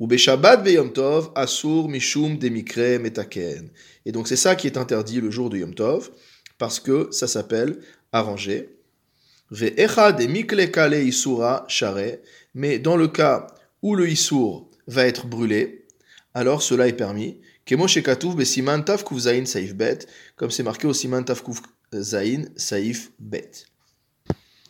Ou 0.00 0.08
beshabbat 0.08 0.64
beyom 0.64 0.92
tov, 0.92 1.30
asur 1.36 1.88
mishum 1.88 2.36
demikre 2.36 2.98
metaken. 2.98 3.70
Et 4.04 4.12
donc 4.12 4.26
c'est 4.26 4.36
ça 4.36 4.56
qui 4.56 4.66
est 4.66 4.76
interdit 4.76 5.20
le 5.20 5.30
jour 5.30 5.50
de 5.50 5.58
Yom 5.58 5.74
Tov, 5.74 6.10
parce 6.58 6.80
que 6.80 7.08
ça 7.12 7.28
s'appelle 7.28 7.78
arranger. 8.10 8.70
Ve'echa 9.50 10.10
demikle 10.10 10.70
kale 10.72 11.04
isura 11.04 11.64
share. 11.68 12.18
Mais 12.54 12.80
dans 12.80 12.96
le 12.96 13.06
cas 13.06 13.46
où 13.82 13.94
le 13.94 14.08
isur 14.08 14.68
va 14.88 15.06
être 15.06 15.26
brûlé, 15.26 15.86
alors 16.34 16.60
cela 16.62 16.88
est 16.88 16.92
permis. 16.92 17.40
Kemo 17.64 17.86
shekatuv 17.86 18.34
besiman 18.34 18.84
tav 18.84 19.04
zain 19.16 19.46
saif 19.46 19.74
bet, 19.74 20.00
comme 20.36 20.50
c'est 20.50 20.64
marqué 20.64 20.88
au 20.88 20.92
siman 20.92 21.24
tav 21.24 21.40
zain 21.94 22.46
saif 22.56 23.12
bet. 23.20 23.66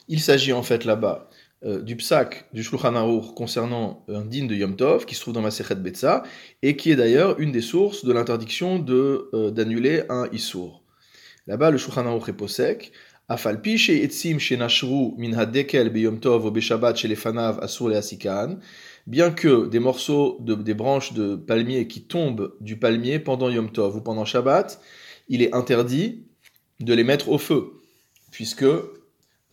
Il 0.08 0.20
s'agit 0.20 0.52
en 0.52 0.62
fait 0.62 0.84
là-bas 0.84 1.30
euh, 1.64 1.80
du 1.80 1.96
psak 1.96 2.46
du 2.52 2.62
Shulchan 2.62 2.94
Aruch 2.94 3.34
concernant 3.34 4.04
un 4.08 4.24
din 4.24 4.44
de 4.44 4.54
Yom 4.54 4.76
Tov 4.76 5.06
qui 5.06 5.14
se 5.14 5.20
trouve 5.20 5.34
dans 5.34 5.40
ma 5.40 5.50
Sechet 5.50 5.76
Betza 5.76 6.22
et 6.62 6.76
qui 6.76 6.90
est 6.90 6.96
d'ailleurs 6.96 7.40
une 7.40 7.52
des 7.52 7.62
sources 7.62 8.04
de 8.04 8.12
l'interdiction 8.12 8.78
de 8.78 9.30
euh, 9.32 9.50
d'annuler 9.50 10.02
un 10.10 10.28
issour. 10.32 10.82
Là-bas, 11.46 11.70
le 11.70 11.78
Shulchan 11.78 12.06
Aruch 12.06 12.28
est 12.28 12.34
posek. 12.34 12.92
Afalpi 13.26 13.76
etzim 13.88 14.38
shenashru 14.38 15.14
min 15.16 15.32
hadekel 15.32 15.88
beyom 15.88 16.20
tov 16.20 16.44
ou 16.44 16.50
beshabbat 16.50 16.96
shelefanav 16.96 17.58
asur 17.62 17.90
asikan. 17.96 18.58
Bien 19.06 19.30
que 19.30 19.66
des 19.66 19.78
morceaux 19.78 20.38
de, 20.40 20.54
des 20.54 20.74
branches 20.74 21.14
de 21.14 21.36
palmier 21.36 21.86
qui 21.88 22.04
tombent 22.04 22.54
du 22.60 22.78
palmier 22.78 23.18
pendant 23.18 23.50
Yom 23.50 23.70
Tov 23.70 23.96
ou 23.96 24.00
pendant 24.00 24.24
Shabbat, 24.24 24.80
il 25.28 25.42
est 25.42 25.54
interdit 25.54 26.24
de 26.80 26.94
les 26.94 27.04
mettre 27.04 27.28
au 27.28 27.36
feu, 27.36 27.82
puisque 28.30 28.64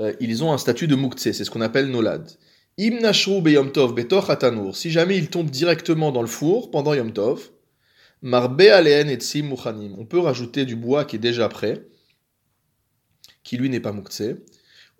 euh, 0.02 0.14
ils 0.20 0.44
ont 0.44 0.52
un 0.52 0.58
statut 0.58 0.88
de 0.88 0.96
muktse, 0.96 1.32
c'est 1.32 1.44
ce 1.46 1.52
qu'on 1.52 1.62
appelle 1.62 1.90
nolad. 1.90 2.30
Im 2.80 3.00
Beyom 3.42 3.72
Tov 3.72 3.96
atanour. 4.30 4.76
Si 4.76 4.90
jamais 4.90 5.18
il 5.18 5.30
tombe 5.30 5.50
directement 5.50 6.12
dans 6.12 6.22
le 6.22 6.28
four 6.28 6.72
pendant 6.72 6.94
Yom 6.94 7.14
Tov, 7.14 7.50
marbe 8.22 8.62
aleen 8.62 9.10
et 9.10 9.42
muchanim. 9.42 9.96
On 10.00 10.06
peut 10.06 10.20
rajouter 10.20 10.66
du 10.66 10.76
bois 10.76 11.06
qui 11.06 11.18
est 11.18 11.20
déjà 11.20 11.48
prêt, 11.50 11.84
qui 13.44 13.58
lui 13.58 13.70
n'est 13.70 13.80
pas 13.80 13.92
muktzeh, 13.92 14.38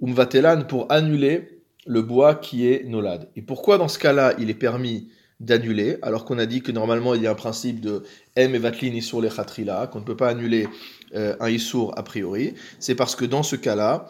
umvatelan 0.02 0.66
pour 0.68 0.92
annuler 0.92 1.64
le 1.88 2.02
bois 2.02 2.36
qui 2.36 2.68
est 2.68 2.84
nolad. 2.86 3.30
Et 3.36 3.42
pourquoi 3.42 3.78
dans 3.78 3.88
ce 3.88 3.98
cas-là 3.98 4.36
il 4.38 4.50
est 4.50 4.56
permis 4.56 5.10
d'annuler, 5.40 5.98
alors 6.04 6.24
qu'on 6.26 6.38
a 6.38 6.46
dit 6.46 6.62
que 6.62 6.72
normalement 6.72 7.16
il 7.16 7.24
y 7.24 7.28
a 7.28 7.32
un 7.32 7.36
principe 7.36 7.82
de 7.82 8.04
M 8.36 8.54
et 8.54 8.60
Vatlin 8.60 9.02
sur 9.02 9.22
les 9.22 9.30
khatrila, 9.30 9.88
qu'on 9.88 10.00
ne 10.00 10.06
peut 10.06 10.16
pas 10.16 10.30
annuler 10.30 10.68
euh, 11.16 11.36
un 11.40 11.50
Issour 11.50 11.98
a 11.98 12.04
priori, 12.04 12.54
c'est 12.78 12.94
parce 12.94 13.16
que 13.16 13.26
dans 13.26 13.42
ce 13.42 13.56
cas-là, 13.56 14.08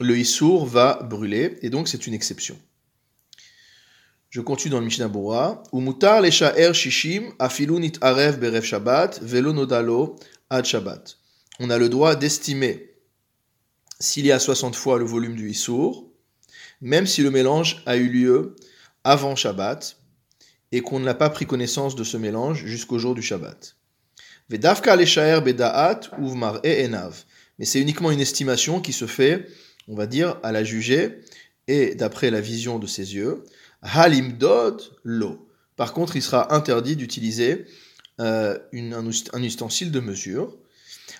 le 0.00 0.18
Issour 0.18 0.66
va 0.66 1.02
brûler, 1.02 1.58
et 1.62 1.70
donc 1.70 1.88
c'est 1.88 2.06
une 2.06 2.14
exception. 2.14 2.58
Je 4.30 4.40
continue 4.40 4.72
dans 4.72 4.80
le 4.80 4.86
Mishnah 4.86 5.08
Bora. 5.08 5.62
Umutar 5.72 6.24
shishim 6.74 7.32
afilunit 7.38 7.92
arev 8.00 8.38
berev 8.40 8.64
shabbat 8.64 9.20
velo 9.22 10.16
ad 10.50 10.64
shabbat. 10.64 11.18
On 11.60 11.70
a 11.70 11.78
le 11.78 11.88
droit 11.88 12.16
d'estimer 12.16 12.94
s'il 14.00 14.26
y 14.26 14.32
a 14.32 14.38
60 14.38 14.74
fois 14.74 14.98
le 14.98 15.04
volume 15.04 15.36
du 15.36 15.50
Issour, 15.50 16.10
même 16.80 17.06
si 17.06 17.22
le 17.22 17.30
mélange 17.30 17.82
a 17.86 17.96
eu 17.96 18.08
lieu 18.08 18.56
avant 19.04 19.36
Shabbat, 19.36 19.96
et 20.72 20.80
qu'on 20.80 20.98
n'a 20.98 21.14
pas 21.14 21.30
pris 21.30 21.46
connaissance 21.46 21.94
de 21.94 22.04
ce 22.04 22.16
mélange 22.16 22.64
jusqu'au 22.66 22.98
jour 22.98 23.14
du 23.14 23.22
Shabbat. 23.22 23.76
Vedavka 24.50 24.96
bedaat 25.40 26.10
uvmar 26.18 26.60
enav. 26.64 27.24
Mais 27.58 27.64
c'est 27.64 27.80
uniquement 27.80 28.10
une 28.10 28.20
estimation 28.20 28.80
qui 28.80 28.92
se 28.92 29.06
fait, 29.06 29.46
on 29.88 29.94
va 29.94 30.06
dire, 30.06 30.38
à 30.42 30.52
la 30.52 30.64
juger 30.64 31.20
et 31.68 31.94
d'après 31.94 32.30
la 32.30 32.40
vision 32.40 32.78
de 32.78 32.86
ses 32.86 33.14
yeux. 33.14 33.44
Halim 33.82 34.38
dod 34.38 34.80
lo. 35.02 35.48
Par 35.76 35.92
contre, 35.92 36.16
il 36.16 36.22
sera 36.22 36.54
interdit 36.54 36.96
d'utiliser 36.96 37.66
euh, 38.20 38.58
un, 38.72 39.42
ustensile 39.42 39.90
de 39.90 40.00
mesure. 40.00 40.56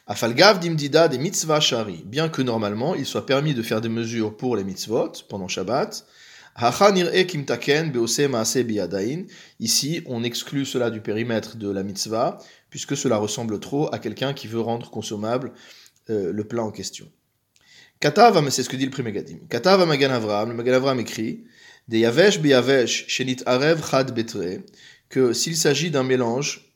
Afalgav 0.07 0.61
dimdida 0.61 1.09
des 1.09 1.19
mitzvah 1.19 1.61
shari. 1.61 2.03
Bien 2.07 2.29
que 2.29 2.43
normalement, 2.43 2.95
il 2.95 3.07
soit 3.07 3.27
permis 3.27 3.55
de 3.55 3.63
faire 3.63 3.81
des 3.81 3.89
mesures 3.89 4.37
pour 4.37 4.57
les 4.57 4.65
mitzvot 4.65 5.13
pendant 5.29 5.49
Shabbat. 5.49 6.07
Ici, 9.61 10.03
on 10.07 10.23
exclut 10.23 10.65
cela 10.65 10.91
du 10.91 11.01
périmètre 11.01 11.57
de 11.57 11.69
la 11.69 11.83
mitzvah, 11.83 12.39
puisque 12.71 12.97
cela 12.97 13.17
ressemble 13.17 13.59
trop 13.59 13.93
à 13.93 13.99
quelqu'un 13.99 14.35
qui 14.35 14.47
veut 14.47 14.61
rendre 14.61 14.89
consommable 14.89 15.53
euh, 16.11 16.33
le 16.33 16.45
plat 16.45 16.63
en 16.63 16.71
question. 16.71 17.11
Katav, 18.01 18.51
c'est 18.51 18.63
ce 18.63 18.69
que 18.69 18.77
dit 18.77 18.85
le 18.85 18.91
premier 18.91 19.13
Gadim. 19.13 19.39
Katav 19.49 19.87
Magan 19.87 20.11
Avram, 20.11 20.51
le 20.51 20.55
Magan 20.55 20.75
Avram 20.75 21.01
écrit 21.01 21.45
de 21.89 21.99
yavesh 21.99 22.41
beyavesh 22.41 23.07
shenit 23.09 23.39
arev 23.47 23.83
chad 23.89 24.15
betre, 24.15 24.63
que 25.09 25.33
s'il 25.33 25.57
s'agit 25.57 25.91
d'un 25.91 26.03
mélange 26.03 26.73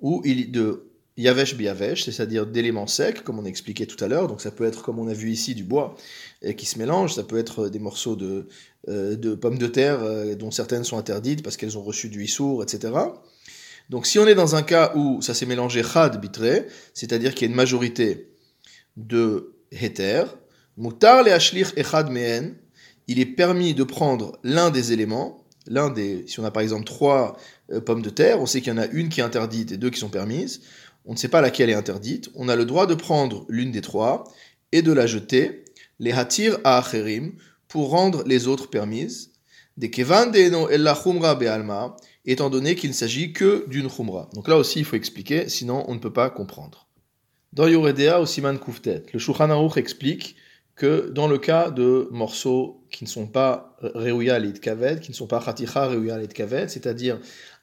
où 0.00 0.22
de 0.24 0.92
yavesh 1.16 1.56
beyavesh, 1.56 2.04
c'est-à-dire 2.04 2.46
d'éléments 2.46 2.86
secs, 2.86 3.22
comme 3.22 3.38
on 3.38 3.44
a 3.44 3.48
expliqué 3.48 3.86
tout 3.86 4.02
à 4.02 4.08
l'heure, 4.08 4.28
donc 4.28 4.40
ça 4.40 4.50
peut 4.50 4.64
être 4.64 4.82
comme 4.82 4.98
on 4.98 5.08
a 5.08 5.12
vu 5.12 5.30
ici 5.30 5.54
du 5.54 5.64
bois 5.64 5.94
qui 6.56 6.66
se 6.66 6.78
mélange, 6.78 7.14
ça 7.14 7.22
peut 7.22 7.38
être 7.38 7.68
des 7.68 7.78
morceaux 7.78 8.16
de, 8.16 8.46
euh, 8.88 9.16
de 9.16 9.34
pommes 9.34 9.58
de 9.58 9.66
terre 9.66 10.02
euh, 10.02 10.34
dont 10.34 10.50
certaines 10.50 10.84
sont 10.84 10.98
interdites 10.98 11.42
parce 11.42 11.56
qu'elles 11.56 11.78
ont 11.78 11.82
reçu 11.82 12.08
du 12.08 12.24
issour, 12.24 12.62
etc. 12.62 12.94
Donc 13.90 14.06
si 14.06 14.18
on 14.18 14.26
est 14.26 14.34
dans 14.34 14.56
un 14.56 14.62
cas 14.62 14.92
où 14.96 15.20
ça 15.22 15.34
s'est 15.34 15.46
mélangé 15.46 15.82
chad 15.82 16.20
bitre, 16.20 16.64
c'est-à-dire 16.94 17.34
qu'il 17.34 17.42
y 17.42 17.48
a 17.48 17.50
une 17.50 17.56
majorité 17.56 18.32
de 18.96 19.54
heter, 19.70 20.24
mutar 20.76 21.22
le 21.22 21.30
echad 21.30 22.10
mehen, 22.10 22.56
il 23.08 23.18
est 23.18 23.26
permis 23.26 23.74
de 23.74 23.84
prendre 23.84 24.38
l'un 24.42 24.70
des 24.70 24.92
éléments, 24.92 25.44
l'un 25.66 25.90
des, 25.90 26.24
si 26.26 26.40
on 26.40 26.44
a 26.44 26.50
par 26.50 26.62
exemple 26.62 26.84
trois 26.84 27.36
euh, 27.72 27.80
pommes 27.80 28.02
de 28.02 28.10
terre, 28.10 28.40
on 28.40 28.46
sait 28.46 28.60
qu'il 28.60 28.72
y 28.72 28.76
en 28.76 28.78
a 28.78 28.86
une 28.86 29.08
qui 29.08 29.20
est 29.20 29.24
interdite 29.24 29.72
et 29.72 29.76
deux 29.76 29.90
qui 29.90 29.98
sont 29.98 30.08
permises, 30.08 30.62
on 31.04 31.12
ne 31.12 31.18
sait 31.18 31.28
pas 31.28 31.40
laquelle 31.40 31.70
est 31.70 31.74
interdite, 31.74 32.30
on 32.34 32.48
a 32.48 32.56
le 32.56 32.64
droit 32.64 32.86
de 32.86 32.94
prendre 32.94 33.44
l'une 33.48 33.72
des 33.72 33.80
trois 33.80 34.24
et 34.72 34.82
de 34.82 34.92
la 34.92 35.06
jeter, 35.06 35.64
les 35.98 36.12
hatir 36.12 36.58
à 36.64 36.78
acherim, 36.78 37.34
pour 37.68 37.90
rendre 37.90 38.22
les 38.26 38.48
autres 38.48 38.68
permises, 38.68 39.32
des 39.76 39.90
kevan 39.90 40.34
ella 40.34 40.94
chumra 40.94 41.34
be'alma, 41.34 41.96
étant 42.24 42.50
donné 42.50 42.74
qu'il 42.74 42.90
ne 42.90 42.94
s'agit 42.94 43.32
que 43.32 43.66
d'une 43.68 43.88
chumra. 43.88 44.28
Donc 44.34 44.46
là 44.48 44.56
aussi, 44.56 44.80
il 44.80 44.84
faut 44.84 44.96
expliquer, 44.96 45.48
sinon 45.48 45.84
on 45.88 45.94
ne 45.94 45.98
peut 45.98 46.12
pas 46.12 46.30
comprendre. 46.30 46.86
Dans 47.52 47.66
Yoredea, 47.66 48.20
au 48.20 48.26
Siman 48.26 48.58
Kuftet, 48.58 49.04
le 49.12 49.18
Shulchan 49.18 49.70
explique 49.76 50.36
que 50.74 51.10
dans 51.10 51.28
le 51.28 51.38
cas 51.38 51.70
de 51.70 52.08
morceaux 52.10 52.84
qui 52.90 53.04
ne 53.04 53.08
sont 53.08 53.26
pas 53.26 53.76
Reuya 53.82 54.40
Kaved, 54.52 55.00
qui 55.00 55.10
ne 55.10 55.16
sont 55.16 55.26
pas 55.26 55.40
Khaticha 55.40 55.86
Reuya 55.86 56.26
Kaved, 56.26 56.70
c'est-à-dire 56.70 57.18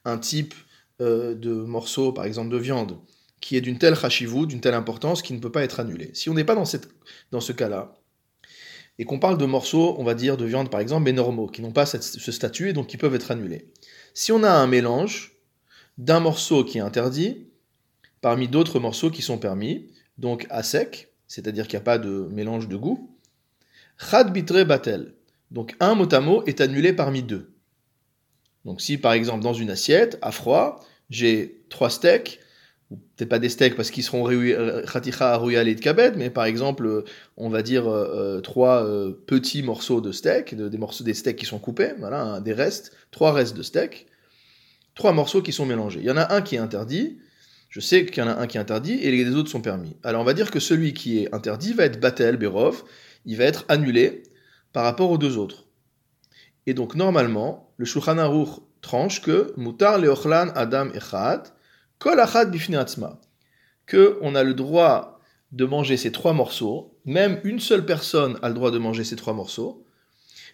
un 0.05 0.17
type 0.17 0.53
euh, 1.01 1.35
de 1.35 1.51
morceau, 1.51 2.11
par 2.11 2.25
exemple 2.25 2.49
de 2.49 2.57
viande, 2.57 2.97
qui 3.41 3.57
est 3.57 3.61
d'une 3.61 3.77
telle 3.77 3.95
chashivou, 3.95 4.45
d'une 4.45 4.61
telle 4.61 4.73
importance, 4.73 5.21
qui 5.21 5.33
ne 5.33 5.39
peut 5.39 5.51
pas 5.51 5.63
être 5.63 5.79
annulé. 5.79 6.11
Si 6.13 6.29
on 6.29 6.33
n'est 6.33 6.43
pas 6.43 6.55
dans 6.55 7.41
ce 7.41 7.51
cas-là, 7.51 7.99
et 8.99 9.05
qu'on 9.05 9.17
parle 9.17 9.37
de 9.37 9.45
morceaux, 9.45 9.95
on 9.97 10.03
va 10.03 10.13
dire, 10.13 10.35
de 10.35 10.45
viande 10.45 10.69
par 10.69 10.81
exemple, 10.81 11.05
mais 11.05 11.13
normaux, 11.13 11.47
qui 11.47 11.61
n'ont 11.61 11.71
pas 11.71 11.85
ce 11.85 12.31
statut 12.31 12.69
et 12.69 12.73
donc 12.73 12.87
qui 12.87 12.97
peuvent 12.97 13.15
être 13.15 13.31
annulés. 13.31 13.71
Si 14.13 14.33
on 14.33 14.43
a 14.43 14.51
un 14.51 14.67
mélange 14.67 15.37
d'un 15.97 16.19
morceau 16.19 16.65
qui 16.65 16.79
est 16.79 16.81
interdit, 16.81 17.47
parmi 18.19 18.49
d'autres 18.49 18.79
morceaux 18.79 19.09
qui 19.09 19.21
sont 19.21 19.37
permis, 19.37 19.87
donc 20.17 20.45
à 20.49 20.63
sec, 20.63 21.08
c'est-à-dire 21.29 21.67
qu'il 21.67 21.77
n'y 21.77 21.83
a 21.83 21.85
pas 21.85 21.99
de 21.99 22.27
mélange 22.31 22.67
de 22.67 22.75
goût. 22.75 23.15
Chad 23.97 24.33
bitre. 24.33 24.65
Donc 25.51 25.75
un 25.79 25.95
mot 25.95 26.13
à 26.13 26.19
mot 26.19 26.43
est 26.45 26.59
annulé 26.59 26.91
parmi 26.91 27.23
deux. 27.23 27.53
Donc 28.65 28.81
si 28.81 28.97
par 28.97 29.13
exemple 29.13 29.43
dans 29.43 29.53
une 29.53 29.69
assiette, 29.69 30.17
à 30.21 30.31
froid, 30.31 30.83
j'ai 31.09 31.63
trois 31.69 31.89
steaks, 31.89 32.39
peut-être 32.89 33.29
pas 33.29 33.39
des 33.39 33.49
steaks 33.49 33.75
parce 33.75 33.91
qu'ils 33.91 34.03
seront 34.03 34.27
khaticha 34.91 35.37
royal 35.37 35.67
et 35.67 35.75
de 35.75 36.17
mais 36.17 36.29
par 36.31 36.45
exemple, 36.45 37.03
on 37.37 37.49
va 37.49 37.61
dire 37.61 37.87
euh, 37.87 38.37
euh, 38.37 38.41
trois 38.41 38.83
euh, 38.83 39.11
petits 39.27 39.61
morceaux 39.61 40.01
de 40.01 40.11
steak, 40.11 40.55
des 40.55 40.77
morceaux 40.77 41.03
des 41.03 41.13
steaks 41.13 41.37
qui 41.37 41.45
sont 41.45 41.59
coupés, 41.59 41.93
voilà, 41.99 42.39
des 42.41 42.53
restes, 42.53 42.91
trois 43.11 43.31
restes 43.31 43.55
de 43.55 43.61
steak, 43.61 44.07
trois 44.95 45.13
morceaux 45.13 45.43
qui 45.43 45.51
sont 45.51 45.67
mélangés. 45.67 45.99
Il 45.99 46.05
y 46.07 46.11
en 46.11 46.17
a 46.17 46.33
un 46.33 46.41
qui 46.41 46.55
est 46.55 46.59
interdit, 46.59 47.19
je 47.69 47.79
sais 47.79 48.05
qu'il 48.05 48.23
y 48.23 48.25
en 48.25 48.29
a 48.29 48.35
un 48.35 48.47
qui 48.47 48.57
est 48.57 48.61
interdit 48.61 48.99
et 49.01 49.11
les 49.11 49.35
autres 49.35 49.49
sont 49.49 49.61
permis. 49.61 49.95
Alors 50.03 50.21
on 50.21 50.25
va 50.25 50.33
dire 50.33 50.51
que 50.51 50.59
celui 50.59 50.93
qui 50.93 51.19
est 51.19 51.33
interdit 51.33 51.73
va 51.73 51.85
être 51.85 51.99
Batel, 51.99 52.37
Berov, 52.37 52.83
il 53.25 53.37
va 53.37 53.45
être 53.45 53.65
annulé 53.69 54.23
par 54.73 54.83
rapport 54.83 55.11
aux 55.11 55.17
deux 55.17 55.37
autres. 55.37 55.65
Et 56.65 56.73
donc 56.73 56.95
normalement, 56.95 57.71
le 57.77 57.85
Shulchan 57.85 58.17
Aruch 58.17 58.59
tranche 58.81 59.21
que 59.21 59.53
Mutar 59.57 59.99
leochlan 59.99 60.49
Adam 60.55 60.89
Echad, 60.93 61.53
Kol 61.99 62.19
Achad 62.19 62.55
que 63.85 64.17
on 64.21 64.35
a 64.35 64.43
le 64.43 64.53
droit 64.53 65.19
de 65.51 65.65
manger 65.65 65.97
ces 65.97 66.11
trois 66.11 66.33
morceaux, 66.33 66.97
même 67.05 67.39
une 67.43 67.59
seule 67.59 67.85
personne 67.85 68.37
a 68.41 68.49
le 68.49 68.53
droit 68.53 68.71
de 68.71 68.77
manger 68.77 69.03
ces 69.03 69.15
trois 69.15 69.33
morceaux, 69.33 69.83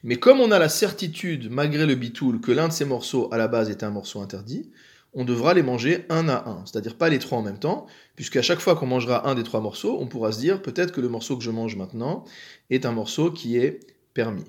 mais 0.04 0.16
comme 0.18 0.40
on 0.40 0.52
a 0.52 0.60
la 0.60 0.70
certitude, 0.70 1.50
malgré 1.52 1.86
le 1.86 1.96
bitoul, 1.96 2.40
que 2.40 2.52
l'un 2.52 2.68
de 2.68 2.74
ces 2.74 2.86
morceaux 2.86 3.28
à 3.34 3.38
la 3.38 3.48
base 3.48 3.70
est 3.70 3.84
un 3.84 3.90
morceau 3.90 4.22
interdit, 4.22 4.72
on 5.16 5.24
devra 5.24 5.54
les 5.54 5.64
manger 5.64 6.06
un 6.10 6.28
à 6.28 6.48
un, 6.48 6.66
c'est-à-dire 6.66 6.98
pas 6.98 7.10
les 7.10 7.20
trois 7.20 7.40
en 7.40 7.42
même 7.42 7.58
temps, 7.58 7.88
puisqu'à 8.16 8.42
chaque 8.42 8.60
fois 8.60 8.76
qu'on 8.76 8.86
mangera 8.86 9.28
un 9.28 9.34
des 9.34 9.44
trois 9.44 9.62
morceaux, 9.62 9.98
on 10.00 10.08
pourra 10.08 10.34
se 10.34 10.40
dire 10.40 10.62
peut-être 10.62 10.92
que 10.92 11.02
le 11.02 11.08
morceau 11.08 11.38
que 11.38 11.44
je 11.44 11.52
mange 11.52 11.78
maintenant 11.78 12.26
est 12.70 12.86
un 12.86 12.92
morceau 12.92 13.32
qui 13.32 13.58
est 13.58 13.80
permis. 14.14 14.46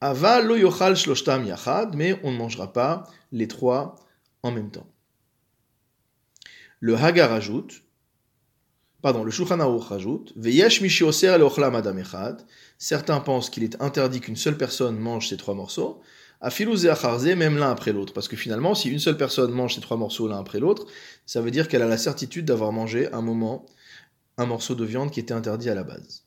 Ava 0.00 0.40
lo 0.40 0.56
yochal 0.56 0.96
shloshtam 0.96 1.44
yachad, 1.44 1.94
mais 1.94 2.18
on 2.24 2.32
ne 2.32 2.38
mangera 2.38 2.72
pas 2.72 3.04
les 3.32 3.46
trois 3.46 3.96
en 4.42 4.50
même 4.50 4.70
temps. 4.70 4.86
Le 6.80 6.96
Hagar 6.96 7.32
ajoute, 7.32 7.82
pardon, 9.02 9.24
le 9.24 9.30
Shulchan 9.30 9.78
rajoute, 9.78 10.32
veyesh 10.36 10.80
mishi 10.80 11.04
oser. 11.04 11.36
Certains 12.78 13.20
pensent 13.20 13.50
qu'il 13.50 13.62
est 13.64 13.80
interdit 13.80 14.20
qu'une 14.20 14.36
seule 14.36 14.56
personne 14.56 14.98
mange 14.98 15.28
ces 15.28 15.36
trois 15.36 15.54
morceaux, 15.54 16.00
Afilouz 16.44 16.84
et 16.84 17.34
même 17.34 17.56
l'un 17.56 17.70
après 17.70 17.92
l'autre. 17.92 18.12
Parce 18.12 18.28
que 18.28 18.36
finalement, 18.36 18.74
si 18.74 18.90
une 18.90 18.98
seule 18.98 19.16
personne 19.16 19.50
mange 19.50 19.74
ces 19.74 19.80
trois 19.80 19.96
morceaux 19.96 20.28
l'un 20.28 20.38
après 20.38 20.60
l'autre, 20.60 20.86
ça 21.24 21.40
veut 21.40 21.50
dire 21.50 21.68
qu'elle 21.68 21.82
a 21.82 21.88
la 21.88 21.96
certitude 21.96 22.44
d'avoir 22.44 22.70
mangé 22.70 23.10
un 23.12 23.22
moment 23.22 23.64
un 24.36 24.46
morceau 24.46 24.74
de 24.74 24.84
viande 24.84 25.10
qui 25.10 25.20
était 25.20 25.32
interdit 25.32 25.70
à 25.70 25.74
la 25.74 25.84
base. 25.84 26.24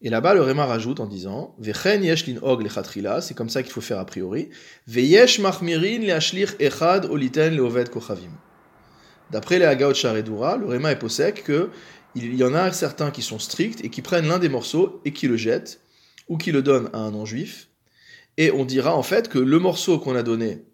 Et 0.00 0.10
là-bas, 0.10 0.34
le 0.34 0.42
Réma 0.42 0.64
rajoute 0.64 1.00
en 1.00 1.06
disant 1.06 1.54
Vechen 1.58 2.04
yesh 2.04 2.24
og 2.42 2.66
c'est 3.20 3.34
comme 3.34 3.48
ça 3.48 3.62
qu'il 3.62 3.72
faut 3.72 3.80
faire 3.80 3.98
a 3.98 4.06
priori. 4.06 4.48
Echad 6.58 7.06
oliten. 7.06 7.58
D'après 9.30 9.58
les 9.58 9.64
Hagaot 9.64 9.92
le 9.92 10.66
Réma 10.66 10.92
est 10.92 10.98
possèque 10.98 11.44
que 11.44 11.70
il 12.14 12.34
y 12.34 12.44
en 12.44 12.54
a 12.54 12.72
certains 12.72 13.10
qui 13.10 13.20
sont 13.20 13.38
stricts 13.38 13.84
et 13.84 13.90
qui 13.90 14.00
prennent 14.00 14.28
l'un 14.28 14.38
des 14.38 14.48
morceaux 14.48 15.02
et 15.04 15.12
qui 15.12 15.28
le 15.28 15.36
jettent, 15.36 15.80
ou 16.28 16.38
qui 16.38 16.52
le 16.52 16.62
donnent 16.62 16.88
à 16.94 16.98
un 16.98 17.10
non-juif, 17.10 17.68
et 18.36 18.50
on 18.50 18.64
dira 18.64 18.96
en 18.96 19.02
fait 19.02 19.28
que 19.28 19.38
le 19.38 19.58
morceau 19.58 19.98
qu'on 19.98 20.14
a 20.14 20.22
donné, 20.22 20.64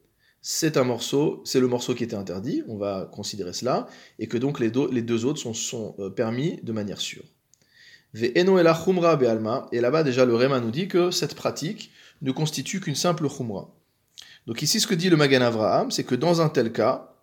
c'est 0.40 0.76
un 0.76 0.84
morceau, 0.84 1.40
c'est 1.44 1.60
le 1.60 1.68
morceau 1.68 1.94
qui 1.94 2.02
était 2.04 2.16
interdit, 2.16 2.64
on 2.66 2.76
va 2.76 3.08
considérer 3.12 3.52
cela, 3.52 3.86
et 4.18 4.26
que 4.26 4.36
donc 4.36 4.58
les, 4.58 4.70
deux 4.70 5.24
autres 5.24 5.40
sont, 5.54 5.94
euh, 6.00 6.10
permis 6.10 6.58
de 6.62 6.72
manière 6.72 7.00
sûre. 7.00 7.22
et 8.14 8.42
là-bas 8.44 10.02
déjà 10.02 10.24
le 10.24 10.34
Réma 10.34 10.60
nous 10.60 10.72
dit 10.72 10.88
que 10.88 11.10
cette 11.12 11.34
pratique 11.34 11.92
ne 12.22 12.32
constitue 12.32 12.80
qu'une 12.80 12.96
simple 12.96 13.28
khumra. 13.28 13.72
Donc 14.46 14.62
ici, 14.62 14.80
ce 14.80 14.86
que 14.86 14.94
dit 14.94 15.08
le 15.08 15.16
Magan 15.16 15.42
Avraham, 15.42 15.90
c'est 15.90 16.04
que 16.04 16.16
dans 16.16 16.40
un 16.40 16.48
tel 16.48 16.72
cas, 16.72 17.14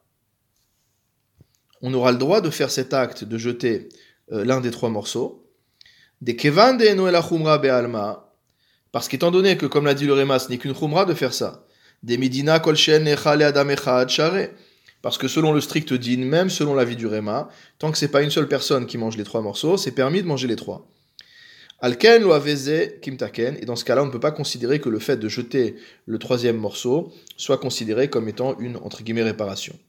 on 1.82 1.94
aura 1.94 2.12
le 2.12 2.18
droit 2.18 2.42
de 2.42 2.50
faire 2.50 2.72
cet 2.72 2.94
acte 2.94 3.24
de 3.24 3.38
jeter 3.38 3.90
euh, 4.32 4.46
l'un 4.46 4.62
des 4.62 4.72
trois 4.72 4.90
morceaux. 4.90 5.46
Des 6.22 6.36
kevan 6.36 6.78
de 6.78 7.58
be'alma, 7.58 8.29
parce 8.92 9.08
qu'étant 9.08 9.32
donné 9.32 9.58
que, 9.58 9.66
comme 9.66 9.86
l'a 9.86 9.94
dit 9.94 10.06
le 10.06 10.14
Réma, 10.14 10.40
ce 10.40 10.50
n'est 10.50 10.58
qu'une 10.58 10.74
khumra 10.74 11.06
de 11.06 11.14
faire 11.14 11.34
ça. 11.34 11.66
Des 12.04 12.18
midina 12.18 12.60
kolchen 12.60 13.08
adam. 13.08 13.68
Parce 15.02 15.18
que 15.18 15.28
selon 15.28 15.54
le 15.54 15.62
strict 15.62 15.94
din, 15.94 16.26
même 16.26 16.50
selon 16.50 16.74
l'avis 16.74 16.96
du 16.96 17.08
Réma, 17.08 17.50
tant 17.78 17.92
que 17.92 17.98
c'est 17.98 18.10
pas 18.10 18.22
une 18.22 18.32
seule 18.32 18.48
personne 18.48 18.86
qui 18.86 18.98
mange 18.98 19.16
les 19.16 19.24
trois 19.24 19.42
morceaux, 19.42 19.78
c'est 19.78 19.92
permis 19.92 20.22
de 20.22 20.28
manger 20.28 20.48
les 20.48 20.58
trois. 20.58 20.90
Alken 21.82 22.24
lo 22.24 22.36
et 22.36 23.66
dans 23.66 23.76
ce 23.78 23.86
cas-là, 23.86 24.04
on 24.04 24.08
ne 24.08 24.12
peut 24.12 24.20
pas 24.20 24.32
considérer 24.32 24.82
que 24.82 24.90
le 24.90 25.00
fait 25.00 25.16
de 25.16 25.30
jeter 25.30 25.76
le 26.06 26.20
troisième 26.20 26.58
morceau 26.58 27.14
soit 27.38 27.58
considéré 27.58 28.10
comme 28.10 28.28
étant 28.28 28.60
une, 28.60 28.76
entre 28.78 29.02
guillemets, 29.04 29.24
réparation. 29.24 29.80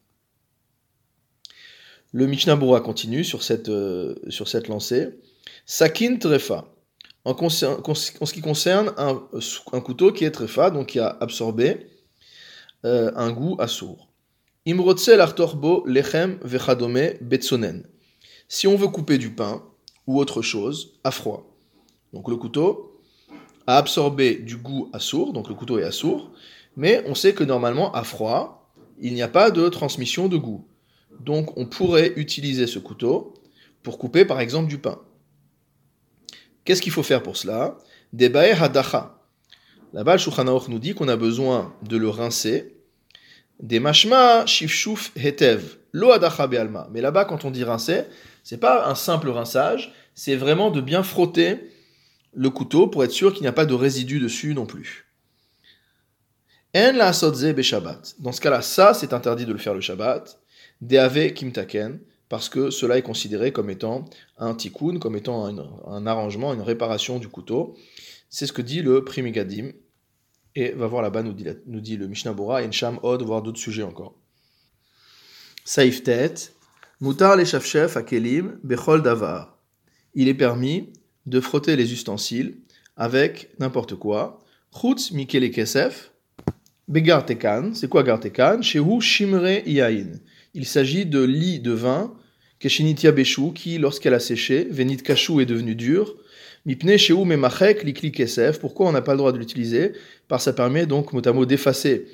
Le 2.13 2.27
Mishnah 2.27 2.57
continue 2.85 3.25
sur 3.25 3.43
cette, 3.43 3.69
euh, 3.69 4.15
sur 4.29 4.47
cette 4.47 4.69
lancée. 4.69 5.09
Sakin 5.67 6.17
trefa. 6.17 6.73
En, 7.25 7.49
ce 7.51 8.33
qui 8.33 8.41
concerne 8.41 8.93
un, 8.97 9.23
un, 9.73 9.81
couteau 9.81 10.11
qui 10.11 10.25
est 10.25 10.31
trefa, 10.31 10.71
donc 10.71 10.87
qui 10.89 10.99
a 10.99 11.19
absorbé 11.21 11.87
euh, 12.87 13.11
un 13.15 13.31
goût 13.31 13.57
assourd. 13.59 14.09
Imrotzel 14.67 15.21
artorbo 15.21 15.85
lechem 15.87 16.39
vechadome 16.43 17.15
betsonen. 17.21 17.87
Si 18.49 18.67
on 18.67 18.77
veut 18.77 18.89
couper 18.89 19.19
du 19.19 19.31
pain 19.31 19.63
ou 20.07 20.19
autre 20.19 20.41
chose 20.41 20.99
à 21.05 21.11
froid, 21.11 21.57
donc 22.15 22.29
le 22.29 22.37
couteau 22.37 23.01
a 23.67 23.77
absorbé 23.77 24.37
du 24.37 24.57
goût 24.57 24.89
assourd, 24.95 25.35
donc 25.35 25.49
le 25.49 25.55
couteau 25.55 25.79
est 25.79 25.85
assourd, 25.85 26.31
mais 26.77 27.03
on 27.07 27.15
sait 27.15 27.35
que 27.35 27.45
normalement 27.45 27.93
à 27.93 28.03
froid, 28.03 28.73
il 28.99 29.13
n'y 29.13 29.23
a 29.23 29.29
pas 29.29 29.51
de 29.51 29.69
transmission 29.69 30.29
de 30.29 30.39
goût. 30.39 30.67
Donc 31.21 31.57
on 31.59 31.67
pourrait 31.67 32.15
utiliser 32.17 32.67
ce 32.67 32.79
couteau 32.79 33.35
pour 33.83 33.99
couper 33.99 34.25
par 34.25 34.41
exemple 34.41 34.69
du 34.69 34.79
pain. 34.79 34.99
Qu'est-ce 36.65 36.83
qu'il 36.83 36.93
faut 36.93 37.03
faire 37.03 37.23
pour 37.23 37.37
cela? 37.37 37.79
Debae 38.13 38.53
hadacha. 38.61 39.17
Là-bas, 39.93 40.17
le 40.17 40.71
nous 40.71 40.79
dit 40.79 40.95
qu'on 40.95 41.09
a 41.09 41.17
besoin 41.17 41.75
de 41.83 41.97
le 41.97 42.09
rincer. 42.09 42.77
Des 43.61 43.81
mashma 43.81 44.47
shifshuf 44.47 45.13
hetev. 45.17 45.79
Lo 45.93 46.13
hadacha 46.13 46.47
be'alma. 46.47 46.89
Mais 46.93 47.01
là-bas, 47.01 47.25
quand 47.25 47.45
on 47.45 47.51
dit 47.51 47.65
rincer, 47.65 48.05
c'est 48.43 48.59
pas 48.59 48.89
un 48.89 48.95
simple 48.95 49.29
rinçage, 49.31 49.93
c'est 50.15 50.37
vraiment 50.37 50.71
de 50.71 50.81
bien 50.81 51.03
frotter 51.03 51.71
le 52.33 52.51
couteau 52.51 52.87
pour 52.87 53.05
être 53.05 53.11
sûr 53.11 53.33
qu'il 53.33 53.43
n'y 53.43 53.49
a 53.49 53.53
pas 53.53 53.67
de 53.67 53.75
résidus 53.75 54.21
dessus 54.21 54.55
non 54.55 54.67
plus. 54.67 55.07
En 56.77 56.93
la 56.93 57.13
Shabbat. 57.13 58.15
Dans 58.21 58.33
ce 58.33 58.41
cas-là, 58.41 58.63
ça, 58.63 58.95
c'est 58.95 59.13
interdit 59.13 59.45
de 59.45 59.53
le 59.53 59.59
faire 59.59 59.75
le 59.75 59.81
Shabbat. 59.81 60.39
Deave 60.81 61.33
kimtaken, 61.35 61.99
parce 62.31 62.49
que 62.49 62.71
cela 62.71 62.97
est 62.97 63.03
considéré 63.03 63.53
comme 63.53 63.71
étant 63.71 64.05
un 64.39 64.55
tikkun, 64.55 65.01
comme 65.01 65.17
étant 65.17 65.45
un, 65.87 66.07
arrangement, 66.07 66.55
une 66.55 66.63
réparation 66.63 67.19
du 67.19 67.29
couteau. 67.29 67.77
C'est 68.31 68.47
ce 68.47 68.53
que 68.53 68.63
dit 68.63 68.83
le 68.83 69.05
Primigadim. 69.05 69.73
Et 70.55 70.71
va 70.71 70.87
voir 70.87 71.03
là-bas, 71.03 71.23
nous 71.23 71.33
dit, 71.33 71.97
le 71.97 72.07
Mishnah 72.07 72.33
Bora, 72.33 72.63
Ensham 72.63 72.99
Od, 73.03 73.23
voir 73.23 73.43
d'autres 73.43 73.59
sujets 73.59 73.83
encore. 73.83 74.15
Saif 75.65 76.03
Tet, 76.05 76.53
Mutar 77.01 77.37
le 77.37 77.45
Shafshef 77.45 77.97
Akelim, 77.97 78.59
Bechol 78.63 79.03
Davar. 79.03 79.59
Il 80.15 80.29
est 80.29 80.35
permis 80.35 80.93
de 81.27 81.41
frotter 81.41 81.75
les 81.75 81.93
ustensiles 81.93 82.59
avec 82.97 83.51
n'importe 83.59 83.97
quoi. 83.97 84.41
Chutz 84.73 85.11
Mikele 85.11 85.51
Kesef, 85.51 86.13
Begartekan. 86.87 87.75
C'est 87.75 87.89
quoi 87.89 88.05
Gartekan 88.05 88.63
Shehu 88.63 89.01
Shimre 89.01 89.67
Yain. 89.67 90.13
Il 90.55 90.67
s'agit 90.67 91.07
de 91.07 91.23
lit 91.23 91.61
de 91.61 91.73
vin, 91.73 92.13
Keshinitia 92.61 93.11
Beshu, 93.11 93.53
qui, 93.53 93.79
lorsqu'elle 93.79 94.15
a 94.15 94.21
séché, 94.21 94.69
Venit 94.71 94.99
Kashu 94.99 95.41
est 95.41 95.47
devenu 95.47 95.75
dur. 95.75 96.15
Mipne 96.67 96.97
Shehu 96.97 97.25
Memachek 97.25 97.83
Likli 97.83 98.13
Kesef. 98.13 98.61
Pourquoi 98.61 98.87
on 98.87 98.93
n'a 98.93 99.03
pas 99.03 99.13
le 99.13 99.19
droit 99.19 99.33
de 99.33 99.39
l'utiliser? 99.39 99.93
Parce 100.29 100.45
que 100.45 100.51
ça 100.51 100.53
permet 100.53 100.87
donc, 100.87 101.13
mot 101.13 101.47
d'effacer 101.47 102.07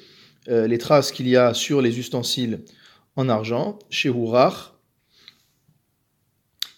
euh, 0.48 0.66
les 0.66 0.78
traces 0.78 1.10
qu'il 1.12 1.28
y 1.28 1.36
a 1.36 1.52
sur 1.52 1.82
les 1.82 1.98
ustensiles 1.98 2.60
en 3.16 3.28
argent. 3.28 3.78
Shehu 3.90 4.26
Rach 4.26 4.72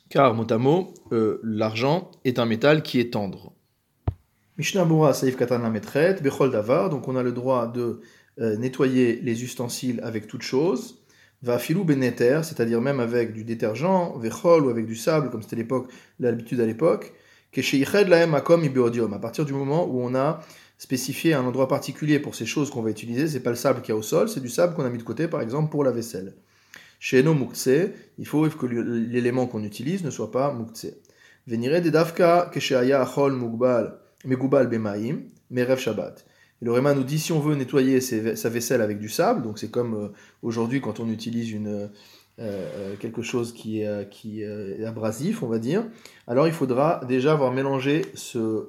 car 0.09 0.35
mot 0.35 0.95
euh, 1.13 1.41
l'argent 1.43 2.11
est 2.25 2.39
un 2.39 2.47
métal 2.47 2.83
qui 2.83 2.99
est 3.01 3.13
tendre. 3.13 3.53
Mishnah 4.57 4.85
Bura 4.85 5.13
Saif 5.13 5.37
Katan 5.37 5.59
Lametret, 5.59 6.17
Bechol 6.23 6.51
Davar, 6.51 6.91
donc 6.91 7.07
on 7.07 7.17
a 7.17 7.23
le 7.23 7.33
droit 7.33 7.71
de 7.71 8.01
euh, 8.41 8.57
nettoyer 8.57 9.21
les 9.23 9.45
ustensiles 9.45 10.01
avec 10.03 10.27
toute 10.27 10.43
chose. 10.43 11.05
Va 11.43 11.59
filou 11.59 11.85
beneter, 11.85 12.41
c'est-à-dire 12.43 12.81
même 12.81 12.99
avec 13.01 13.33
du 13.33 13.45
détergent, 13.45 14.19
vechol 14.19 14.67
ou 14.67 14.71
avec 14.71 14.87
du 14.87 14.97
sable, 14.97 15.31
comme 15.31 15.43
c'était 15.43 15.57
l'époque, 15.57 15.89
l'habitude 16.19 16.61
à 16.61 16.67
l'époque. 16.67 17.13
À 17.57 19.19
partir 19.19 19.45
du 19.45 19.53
moment 19.53 19.87
où 19.87 20.03
on 20.03 20.15
a 20.15 20.41
spécifié 20.79 21.35
un 21.35 21.45
endroit 21.45 21.67
particulier 21.69 22.19
pour 22.19 22.35
ces 22.35 22.45
choses 22.47 22.71
qu'on 22.71 22.83
va 22.83 22.91
utiliser, 22.91 23.27
c'est 23.29 23.41
pas 23.41 23.51
le 23.51 23.57
sable 23.57 23.81
qu'il 23.83 23.91
y 23.91 23.97
a 23.97 23.99
au 23.99 24.03
sol, 24.03 24.29
c'est 24.29 24.41
du 24.41 24.49
sable 24.49 24.75
qu'on 24.75 24.85
a 24.85 24.91
mis 24.91 24.99
de 24.99 25.03
côté, 25.03 25.29
par 25.29 25.41
exemple, 25.41 25.71
pour 25.71 25.85
la 25.85 25.91
vaisselle. 25.91 26.35
Chez 27.01 27.23
nos 27.23 27.37
il 28.19 28.27
faut 28.27 28.49
que 28.49 28.67
l'élément 28.67 29.47
qu'on 29.47 29.63
utilise 29.63 30.03
ne 30.05 30.11
soit 30.11 30.33
pas 30.33 30.53
mukse. 30.53 30.89
Venire 31.47 31.81
de 31.81 31.91
dafka 31.91 32.51
kesheaya 32.53 33.01
achol 33.01 33.33
mugbal 33.33 33.99
megubal 34.25 34.67
bemaim 34.69 35.23
merev 35.51 35.79
shabbat. 35.79 36.25
Et 36.61 36.65
le 36.65 36.73
Réma 36.73 36.95
nous 36.95 37.05
dit 37.05 37.19
si 37.19 37.33
on 37.33 37.41
veut 37.41 37.55
nettoyer 37.55 38.01
sa 38.01 38.49
vaisselle 38.49 38.83
avec 38.83 38.99
du 38.99 39.09
sable, 39.09 39.43
donc 39.43 39.59
c'est 39.59 39.71
comme 39.71 39.95
euh, 39.95 40.09
aujourd'hui 40.43 40.81
quand 40.81 41.01
on 41.01 41.09
utilise 41.09 41.55
euh, 41.55 41.87
euh, 42.41 42.97
quelque 42.97 43.23
chose 43.23 43.53
qui 43.53 43.81
est, 43.81 44.85
abrasif, 44.85 45.43
on 45.43 45.49
va 45.49 45.59
dire, 45.59 45.85
alors 46.27 46.47
il 46.47 46.53
faudra 46.53 47.01
déjà 47.09 47.33
avoir 47.33 47.53
mélangé 47.53 48.03
ce, 48.15 48.67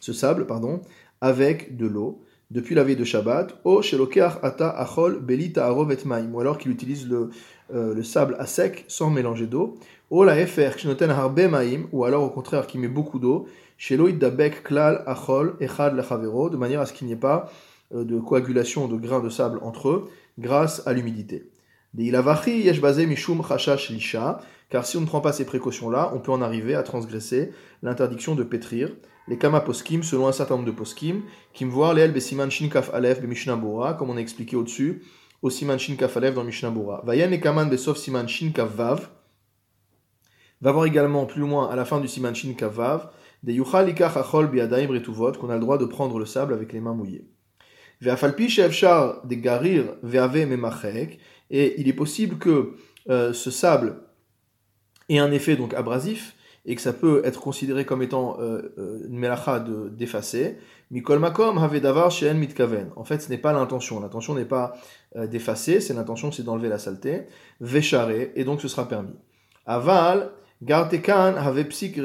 sable 0.00 0.46
pardon, 0.46 0.80
avec 1.20 1.76
de 1.76 1.86
l'eau 1.86 2.24
depuis 2.50 2.74
la 2.74 2.82
veille 2.82 2.96
de 2.96 3.04
Shabbat, 3.04 3.60
o 3.62 3.80
ata 4.42 4.70
achol 4.70 5.20
belita 5.20 5.72
maim, 6.04 6.30
ou 6.32 6.40
alors 6.40 6.58
qu'il 6.58 6.72
utilise 6.72 7.08
le, 7.08 7.30
le 7.72 8.02
sable 8.02 8.34
à 8.40 8.46
sec 8.46 8.84
sans 8.88 9.08
mélanger 9.08 9.46
d'eau, 9.46 9.78
o 10.10 10.24
la 10.24 10.38
efer 10.38 10.72
harbe 11.08 11.40
ou 11.92 12.04
alors 12.04 12.24
au 12.24 12.30
contraire 12.30 12.66
qui 12.66 12.78
met 12.78 12.88
beaucoup 12.88 13.18
d'eau, 13.18 13.46
shelo 13.78 14.10
dabek 14.10 14.62
klal 14.62 15.02
achol 15.06 15.56
echad 15.60 15.94
lachavero, 15.94 16.50
de 16.50 16.56
manière 16.56 16.80
à 16.80 16.86
ce 16.86 16.92
qu'il 16.92 17.06
n'y 17.06 17.12
ait 17.12 17.16
pas 17.16 17.50
euh, 17.94 18.04
de 18.04 18.18
coagulation 18.18 18.88
de 18.88 18.96
grains 18.96 19.20
de 19.20 19.28
sable 19.28 19.60
entre 19.62 19.88
eux, 19.88 20.08
grâce 20.38 20.86
à 20.86 20.92
l'humidité. 20.92 21.50
mishum 21.94 23.42
car 24.70 24.86
si 24.86 24.96
on 24.96 25.00
ne 25.00 25.06
prend 25.06 25.20
pas 25.20 25.32
ces 25.32 25.44
précautions-là, 25.44 26.12
on 26.14 26.20
peut 26.20 26.30
en 26.30 26.42
arriver 26.42 26.74
à 26.74 26.82
transgresser 26.82 27.50
l'interdiction 27.82 28.36
de 28.36 28.44
pétrir, 28.44 28.90
les 29.26 29.36
Kama 29.36 29.60
Poskim, 29.60 30.02
selon 30.02 30.28
un 30.28 30.32
certain 30.32 30.54
nombre 30.54 30.66
de 30.66 30.72
Poskim, 30.72 31.22
qui 31.52 31.64
me 31.64 31.70
voient 31.70 31.92
les 31.92 32.08
Besiman 32.08 32.50
Shinkaf 32.50 32.92
Mishnah 33.22 33.60
comme 33.98 34.10
on 34.10 34.16
a 34.16 34.20
expliqué 34.20 34.56
au-dessus, 34.56 35.02
au 35.42 35.50
Siman 35.50 35.78
Shinkaf 35.78 36.16
Aleph 36.16 36.34
dans 36.34 36.44
Mishnah 36.44 36.70
Bora. 36.70 37.02
Vayan 37.04 37.30
et 37.32 37.40
Kaman 37.40 37.68
Besof 37.68 37.96
Siman 37.96 38.28
Shinkaf 38.28 38.74
Vav. 38.74 39.08
Va 40.60 40.72
voir 40.72 40.86
également 40.86 41.26
plus 41.26 41.40
loin, 41.40 41.68
à 41.70 41.76
la 41.76 41.84
fin 41.84 42.00
du 42.00 42.08
Siman 42.08 42.34
Shinkaf 42.34 42.74
Vav, 42.74 43.10
des 43.42 43.54
Yuchal 43.54 43.88
Ikach 43.88 44.16
Achol 44.16 44.48
Biadaim 44.48 44.88
Retuvot, 44.88 45.32
qu'on 45.32 45.50
a 45.50 45.54
le 45.54 45.60
droit 45.60 45.78
de 45.78 45.86
prendre 45.86 46.18
le 46.18 46.26
sable 46.26 46.52
avec 46.52 46.72
les 46.72 46.80
mains 46.80 46.94
mouillées. 46.94 47.26
Ve'afalpi 48.00 48.48
Shevchar 48.48 49.26
de 49.26 49.34
Garir 49.34 49.84
Ve'ave 50.02 50.46
Memachek, 50.46 51.18
et 51.50 51.80
il 51.80 51.88
est 51.88 51.94
possible 51.94 52.38
que 52.38 52.74
euh, 53.08 53.32
ce 53.32 53.50
sable 53.50 54.02
ait 55.08 55.18
un 55.18 55.32
effet 55.32 55.56
donc 55.56 55.74
abrasif, 55.74 56.36
et 56.66 56.74
que 56.74 56.82
ça 56.82 56.92
peut 56.92 57.22
être 57.24 57.40
considéré 57.40 57.84
comme 57.84 58.02
étant 58.02 58.38
euh, 58.40 58.74
euh, 58.78 59.06
une 59.08 59.18
melacha 59.18 59.60
d'effacer. 59.60 60.58
Mikol 60.90 61.18
makom 61.18 61.56
davar 61.80 62.10
shen 62.10 62.38
mitkaven. 62.38 62.90
En 62.96 63.04
fait, 63.04 63.20
ce 63.20 63.30
n'est 63.30 63.38
pas 63.38 63.52
l'intention. 63.52 64.00
L'intention 64.00 64.34
n'est 64.34 64.44
pas 64.44 64.74
euh, 65.16 65.26
d'effacer, 65.26 65.80
c'est 65.80 65.94
l'intention, 65.94 66.30
c'est 66.32 66.42
d'enlever 66.42 66.68
la 66.68 66.78
saleté. 66.78 67.22
Vécharé, 67.60 68.32
et 68.34 68.44
donc 68.44 68.60
ce 68.60 68.68
sera 68.68 68.88
permis. 68.88 69.14
Aval, 69.66 70.30
gartekan 70.62 71.36
have 71.36 71.62
psik 71.64 72.00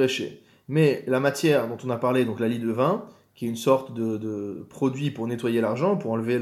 Mais 0.68 1.04
la 1.08 1.20
matière 1.20 1.68
dont 1.68 1.78
on 1.84 1.90
a 1.90 1.98
parlé, 1.98 2.26
donc 2.26 2.40
la 2.40 2.48
lit 2.48 2.60
de 2.60 2.72
vin, 2.72 3.06
qui 3.36 3.46
est 3.46 3.50
une 3.50 3.56
sorte 3.56 3.94
de, 3.94 4.66
produit 4.70 5.12
pour 5.12 5.28
nettoyer 5.28 5.62
l'argent, 5.62 5.98
pour 5.98 6.12
enlever 6.12 6.40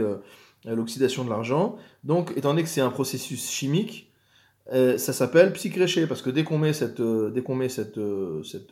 l'oxydation 0.65 1.25
de 1.25 1.29
l'argent, 1.29 1.75
donc 2.03 2.31
étant 2.35 2.49
donné 2.49 2.63
que 2.63 2.69
c'est 2.69 2.81
un 2.81 2.91
processus 2.91 3.49
chimique, 3.49 4.09
euh, 4.71 4.97
ça 4.97 5.11
s'appelle 5.11 5.51
psychréché 5.53 6.07
parce 6.07 6.21
que 6.21 6.29
dès 6.29 6.45
qu'on 6.45 6.57
met, 6.57 6.71
cette, 6.71 7.01
euh, 7.01 7.29
dès 7.29 7.41
qu'on 7.41 7.55
met 7.55 7.67
cette, 7.67 7.97
euh, 7.97 8.41
cette, 8.43 8.71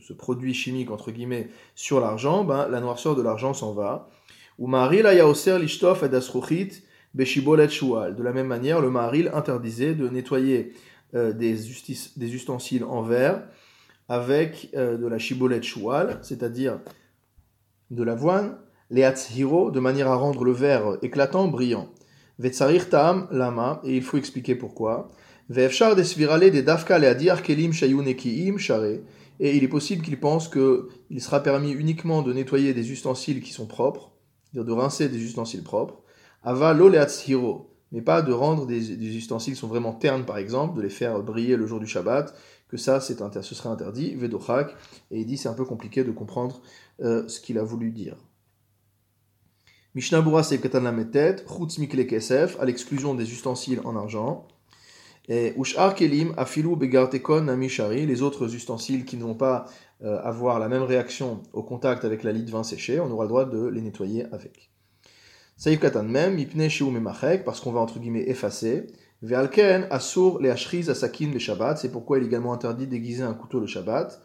ce 0.00 0.12
produit 0.12 0.54
chimique 0.54 0.92
entre 0.92 1.10
guillemets 1.10 1.48
sur 1.74 1.98
l'argent, 1.98 2.44
ben, 2.44 2.68
la 2.68 2.80
noirceur 2.80 3.16
de 3.16 3.22
l'argent 3.22 3.52
s'en 3.52 3.72
va. 3.72 4.08
Ou 4.58 4.68
maril 4.68 5.06
lishtof 5.60 6.04
De 6.04 8.22
la 8.22 8.32
même 8.32 8.46
manière, 8.46 8.80
le 8.80 8.90
maril 8.90 9.30
interdisait 9.34 9.94
de 9.94 10.08
nettoyer 10.08 10.72
des, 11.32 11.56
des, 12.16 12.34
ustensiles 12.34 12.84
en 12.84 13.02
verre 13.02 13.42
avec 14.08 14.70
euh, 14.76 14.96
de 14.96 15.06
la 15.06 15.18
chibolette 15.18 15.64
choual, 15.64 16.18
c'est-à-dire 16.22 16.80
de 17.90 18.02
l'avoine, 18.02 18.58
les 18.90 19.08
hiro, 19.34 19.70
de 19.70 19.80
manière 19.80 20.08
à 20.08 20.16
rendre 20.16 20.44
le 20.44 20.52
verre 20.52 20.98
éclatant, 21.02 21.48
brillant. 21.48 21.88
Vetsarir 22.38 22.88
ta'am 22.88 23.28
lama, 23.30 23.80
et 23.84 23.96
il 23.96 24.02
faut 24.02 24.16
expliquer 24.16 24.54
pourquoi. 24.54 25.10
Ve'efshar 25.48 25.96
desvirale 25.96 26.50
des 26.50 26.62
dafka 26.62 26.98
le 26.98 27.08
adir 27.08 27.42
kelim 27.42 27.72
shayunekiim 27.72 28.58
share, 28.58 29.00
et 29.38 29.56
il 29.56 29.64
est 29.64 29.68
possible 29.68 30.04
qu'il 30.04 30.18
pense 30.18 30.48
qu'il 30.48 31.20
sera 31.20 31.42
permis 31.42 31.72
uniquement 31.72 32.22
de 32.22 32.32
nettoyer 32.32 32.74
des 32.74 32.90
ustensiles 32.90 33.40
qui 33.40 33.52
sont 33.52 33.66
propres, 33.66 34.12
c'est-à-dire 34.44 34.66
de 34.66 34.80
rincer 34.80 35.08
des 35.08 35.22
ustensiles 35.22 35.62
propres, 35.62 36.02
ava 36.42 36.72
lo 36.74 36.90
mais 37.92 38.02
pas 38.02 38.22
de 38.22 38.32
rendre 38.32 38.66
des, 38.66 39.16
ustensiles 39.16 39.54
qui 39.54 39.60
sont 39.60 39.68
vraiment 39.68 39.92
ternes 39.92 40.24
par 40.24 40.38
exemple, 40.38 40.76
de 40.76 40.82
les 40.82 40.90
faire 40.90 41.22
briller 41.22 41.56
le 41.56 41.66
jour 41.66 41.80
du 41.80 41.86
Shabbat, 41.86 42.34
que 42.68 42.76
ça 42.76 43.00
c'est 43.00 43.18
ce 43.42 43.54
serait 43.54 43.68
interdit, 43.68 44.14
vedochak, 44.14 44.74
et 45.10 45.20
il 45.20 45.26
dit 45.26 45.36
c'est 45.36 45.48
un 45.48 45.54
peu 45.54 45.64
compliqué 45.64 46.04
de 46.04 46.10
comprendre 46.10 46.60
euh, 47.00 47.26
ce 47.28 47.40
qu'il 47.40 47.58
a 47.58 47.62
voulu 47.62 47.90
dire. 47.90 48.16
Mishnah 49.94 50.22
Katan 50.62 50.80
Lametet, 50.80 51.36
Chutz 51.48 51.78
Mikle 51.78 52.06
Kesef, 52.06 52.60
à 52.60 52.66
l'exclusion 52.66 53.14
des 53.14 53.32
ustensiles 53.32 53.80
en 53.84 53.96
argent. 53.96 54.46
Et 55.28 55.54
Ushar 55.58 55.94
Kelim, 55.94 56.34
Afilu 56.36 56.76
Begartekon 56.76 57.40
Namishari, 57.42 58.04
les 58.04 58.20
autres 58.20 58.54
ustensiles 58.54 59.06
qui 59.06 59.16
ne 59.16 59.24
vont 59.24 59.34
pas 59.34 59.64
euh, 60.04 60.20
avoir 60.22 60.58
la 60.58 60.68
même 60.68 60.82
réaction 60.82 61.42
au 61.54 61.62
contact 61.62 62.04
avec 62.04 62.24
la 62.24 62.32
lit 62.32 62.44
de 62.44 62.50
vin 62.50 62.62
séché, 62.62 63.00
on 63.00 63.10
aura 63.10 63.24
le 63.24 63.28
droit 63.28 63.44
de 63.46 63.66
les 63.66 63.80
nettoyer 63.80 64.26
avec. 64.32 64.70
Saïf 65.58 65.80
Katan 65.80 66.02
même, 66.02 66.34
Mipne 66.34 66.68
Shiu 66.68 66.90
Memachek, 66.90 67.42
parce 67.42 67.60
qu'on 67.60 67.72
va 67.72 67.80
entre 67.80 67.98
guillemets 67.98 68.28
effacer. 68.28 68.88
Ve'alken 69.22 69.86
Asur 69.90 70.38
le 70.38 70.50
Ashriz 70.50 70.90
Asakin 70.90 71.30
le 71.32 71.38
Shabbat, 71.38 71.78
c'est 71.78 71.90
pourquoi 71.90 72.18
il 72.18 72.24
est 72.24 72.26
également 72.26 72.52
interdit 72.52 72.86
d'aiguiser 72.86 73.22
un 73.22 73.32
couteau 73.32 73.58
le 73.58 73.66
Shabbat. 73.66 74.20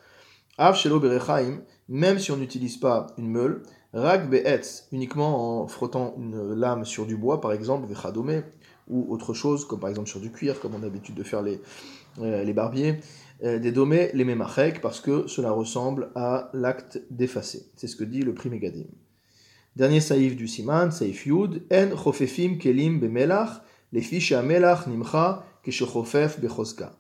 Av 0.58 0.76
Shelo 0.76 1.00
Berechaim, 1.00 1.62
même 1.88 2.20
si 2.20 2.32
on 2.32 2.38
n'utilise 2.38 2.76
pas 2.76 3.08
une 3.18 3.30
meule. 3.30 3.64
Rag 3.94 4.30
Be'etz, 4.30 4.90
uniquement 4.92 5.62
en 5.62 5.68
frottant 5.68 6.16
une 6.18 6.54
lame 6.54 6.84
sur 6.84 7.06
du 7.06 7.16
bois, 7.16 7.40
par 7.40 7.54
exemple, 7.54 7.88
Vechadome, 7.88 8.44
ou 8.90 9.06
autre 9.10 9.34
chose, 9.34 9.66
comme 9.66 9.80
par 9.80 9.90
exemple 9.90 10.10
sur 10.10 10.20
du 10.20 10.32
cuir, 10.32 10.60
comme 10.60 10.76
on 10.76 10.80
a 10.80 10.82
l'habitude 10.82 11.16
de 11.16 11.24
faire 11.24 11.42
les, 11.42 11.62
euh, 12.20 12.44
les 12.44 12.54
barbiers, 12.54 13.00
euh, 13.44 13.58
des 13.58 13.72
domés 13.72 14.12
les 14.14 14.26
memachek, 14.26 14.82
parce 14.82 15.00
que 15.00 15.28
cela 15.28 15.52
ressemble 15.52 16.12
à 16.16 16.50
l'acte 16.54 17.02
d'effacer. 17.10 17.72
C'est 17.78 17.88
ce 17.88 17.96
que 17.96 18.04
dit 18.04 18.22
le 18.22 18.34
prix 18.34 18.50
Dernier 19.76 20.02
saïf 20.02 20.36
du 20.36 20.50
siman, 20.50 20.92
saïf 20.92 21.26
yud, 21.26 21.64
en 21.72 21.96
chofefim 21.96 22.58
kelim 22.58 23.00
bemelach, 23.00 23.62
les 23.94 24.02
fiches 24.02 24.34
à 24.34 24.42
melach 24.42 24.86
nimcha 24.86 25.46
keshechofef 25.64 26.42
bechoska. 26.42 26.92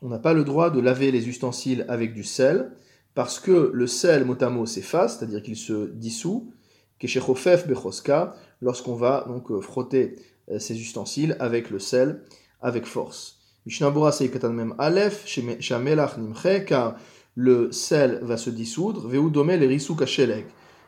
On 0.00 0.08
n'a 0.08 0.18
pas 0.18 0.32
le 0.32 0.44
droit 0.44 0.70
de 0.70 0.80
laver 0.80 1.10
les 1.10 1.28
ustensiles 1.28 1.84
avec 1.88 2.14
du 2.14 2.24
sel, 2.24 2.72
parce 3.14 3.38
que 3.38 3.70
le 3.74 3.86
sel 3.86 4.24
motamo 4.24 4.64
s'efface, 4.64 5.18
c'est-à-dire 5.18 5.42
qu'il 5.42 5.56
se 5.56 5.90
dissout, 5.92 6.50
keshechofef 6.98 7.66
bechoska, 7.66 8.34
lorsqu'on 8.62 8.94
va 8.94 9.26
donc 9.28 9.50
euh, 9.50 9.60
frotter 9.60 10.16
euh, 10.50 10.58
ces 10.58 10.80
ustensiles 10.80 11.36
avec 11.40 11.68
le 11.68 11.78
sel, 11.78 12.22
avec 12.62 12.86
force. 12.86 13.38
Mishnabura 13.66 14.12
Seikatan 14.12 14.50
même 14.50 14.74
Aleph, 14.78 15.26
Shamelach 15.26 16.16
Nimche, 16.16 16.64
car 16.66 16.96
le 17.34 17.70
sel 17.70 18.20
va 18.22 18.38
se 18.38 18.48
dissoudre, 18.48 19.08
Veudome 19.08 19.50
les 19.50 19.78
kashelek. 19.98 20.46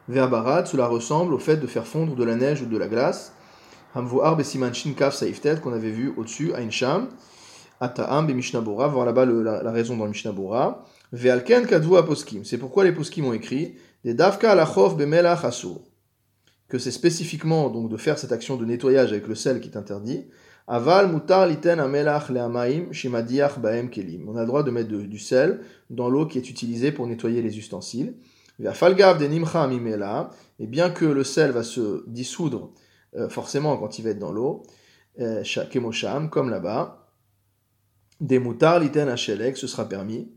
Verbarat, 0.09 0.64
cela 0.66 0.87
ressemble 0.87 1.35
au 1.35 1.38
fait 1.38 1.57
de 1.59 1.66
faire 1.66 1.87
fondre 1.87 2.14
de 2.14 2.25
la 2.25 2.35
neige 2.35 2.62
ou 2.62 2.66
de 2.66 2.79
la 2.79 2.88
glace. 2.88 3.33
Hamvuar 3.94 4.37
Besiman 4.37 4.73
Shinkaf 4.73 5.14
Saiftet, 5.14 5.57
qu'on 5.61 5.73
avait 5.73 5.90
vu 5.90 6.12
au-dessus, 6.16 6.55
Ainsham. 6.55 7.09
Ata'am 7.81 8.27
be 8.27 8.33
Mishnabura, 8.33 8.88
voir 8.88 9.07
là-bas 9.07 9.27
la, 9.27 9.71
raison 9.71 9.97
dans 9.97 10.05
le 10.05 10.11
Mishnabura. 10.11 10.85
Ve'alken 11.12 11.66
kadvu 11.66 11.97
aposkim. 11.97 12.44
C'est 12.44 12.59
pourquoi 12.59 12.85
les 12.85 12.92
poskim 12.92 13.27
ont 13.27 13.33
écrit 13.33 13.77
des 14.05 14.14
davka 14.14 14.53
alachof 14.53 14.97
bemelach 14.97 15.44
asur 15.44 15.81
que 16.68 16.79
c'est 16.79 16.90
spécifiquement 16.90 17.71
donc 17.71 17.90
de 17.90 17.97
faire 17.97 18.18
cette 18.18 18.33
action 18.33 18.57
de 18.57 18.64
nettoyage 18.64 19.12
avec 19.12 19.27
le 19.27 19.35
sel 19.35 19.61
qui 19.61 19.71
est 19.71 19.77
interdit. 19.77 20.27
Aval 20.66 21.11
mutar 21.11 21.47
liten 21.47 21.81
amelach 21.81 22.29
leamaim 22.29 22.92
shimadiach 22.92 23.59
baem 23.59 23.88
kelim. 23.88 24.29
On 24.29 24.37
a 24.37 24.42
le 24.42 24.47
droit 24.47 24.62
de 24.62 24.71
mettre 24.71 24.90
du 24.90 25.18
sel 25.18 25.61
dans 25.88 26.11
l'eau 26.11 26.27
qui 26.27 26.37
est 26.37 26.51
utilisée 26.51 26.92
pour 26.92 27.07
nettoyer 27.07 27.40
les 27.40 27.57
ustensiles. 27.57 28.14
Falgav 28.73 29.18
de 29.18 29.27
nimcha 29.27 29.66
mimela. 29.66 30.31
Et 30.59 30.66
bien 30.66 30.90
que 30.90 31.05
le 31.05 31.25
sel 31.25 31.53
va 31.53 31.62
se 31.62 32.05
dissoudre 32.09 32.73
euh, 33.16 33.29
forcément 33.29 33.77
quand 33.77 33.99
il 33.99 34.03
va 34.03 34.11
être 34.11 34.18
dans 34.18 34.33
l'eau, 34.33 34.62
euh, 35.21 35.42
kemosham, 35.71 36.31
comme 36.31 36.51
là-bas, 36.51 37.09
des 38.21 38.38
mutar 38.38 38.81
liten 38.81 39.09
achelek, 39.09 39.57
ce 39.57 39.66
sera 39.66 39.88
permis. 39.88 40.33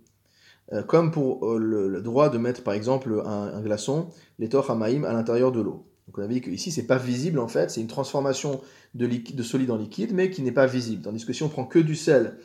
Euh, 0.73 0.83
comme 0.83 1.11
pour 1.11 1.57
le, 1.57 2.01
droit 2.01 2.29
de 2.29 2.37
mettre 2.37 2.63
par 2.63 2.73
exemple 2.73 3.21
un, 3.25 3.61
glaçon, 3.61 4.09
les 4.39 4.49
amaim 4.69 5.03
à 5.03 5.13
l'intérieur 5.13 5.51
de 5.51 5.59
l'eau. 5.59 5.87
Donc 6.07 6.17
on 6.17 6.21
a 6.21 6.27
vu 6.27 6.39
qu'ici, 6.39 6.71
c'est 6.71 6.87
pas 6.87 6.97
visible 6.97 7.39
en 7.39 7.47
fait, 7.47 7.71
c'est 7.71 7.81
une 7.81 7.87
transformation 7.87 8.61
de, 8.93 9.07
de 9.07 9.43
solide 9.43 9.71
en 9.71 9.77
liquide, 9.77 10.13
mais 10.13 10.29
qui 10.29 10.41
n'est 10.41 10.51
pas 10.51 10.67
visible. 10.67 11.03
Tandis 11.03 11.25
que 11.25 11.33
si 11.33 11.43
on 11.43 11.49
prend 11.49 11.65
que 11.65 11.79
du 11.79 11.95
sel 11.95 12.37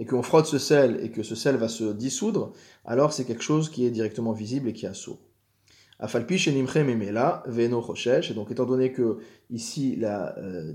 et 0.00 0.06
qu'on 0.06 0.22
frotte 0.22 0.46
ce 0.46 0.58
sel 0.58 0.98
et 1.04 1.10
que 1.10 1.22
ce 1.22 1.36
sel 1.36 1.56
va 1.56 1.68
se 1.68 1.92
dissoudre, 1.92 2.52
alors 2.86 3.12
c'est 3.12 3.26
quelque 3.26 3.42
chose 3.42 3.68
qui 3.68 3.84
est 3.84 3.90
directement 3.90 4.32
visible 4.32 4.70
et 4.70 4.72
qui 4.72 4.86
a 4.86 4.94
saut. 4.94 5.20
Afalpi 6.00 6.42
memela 6.82 7.42
veno 7.46 7.84
et 8.06 8.34
donc 8.34 8.50
étant 8.50 8.64
donné 8.64 8.92
que 8.92 9.18
ici 9.50 9.98
euh, 10.02 10.72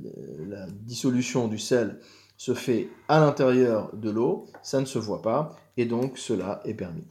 la 0.47 0.67
dissolution 0.83 1.47
du 1.47 1.57
sel 1.57 1.99
se 2.37 2.53
fait 2.53 2.89
à 3.07 3.19
l'intérieur 3.19 3.89
de 3.95 4.11
l'eau, 4.11 4.45
ça 4.61 4.79
ne 4.79 4.85
se 4.85 4.99
voit 4.99 5.23
pas, 5.23 5.55
et 5.75 5.85
donc 5.85 6.19
cela 6.19 6.61
est 6.63 6.75
permis. 6.75 7.07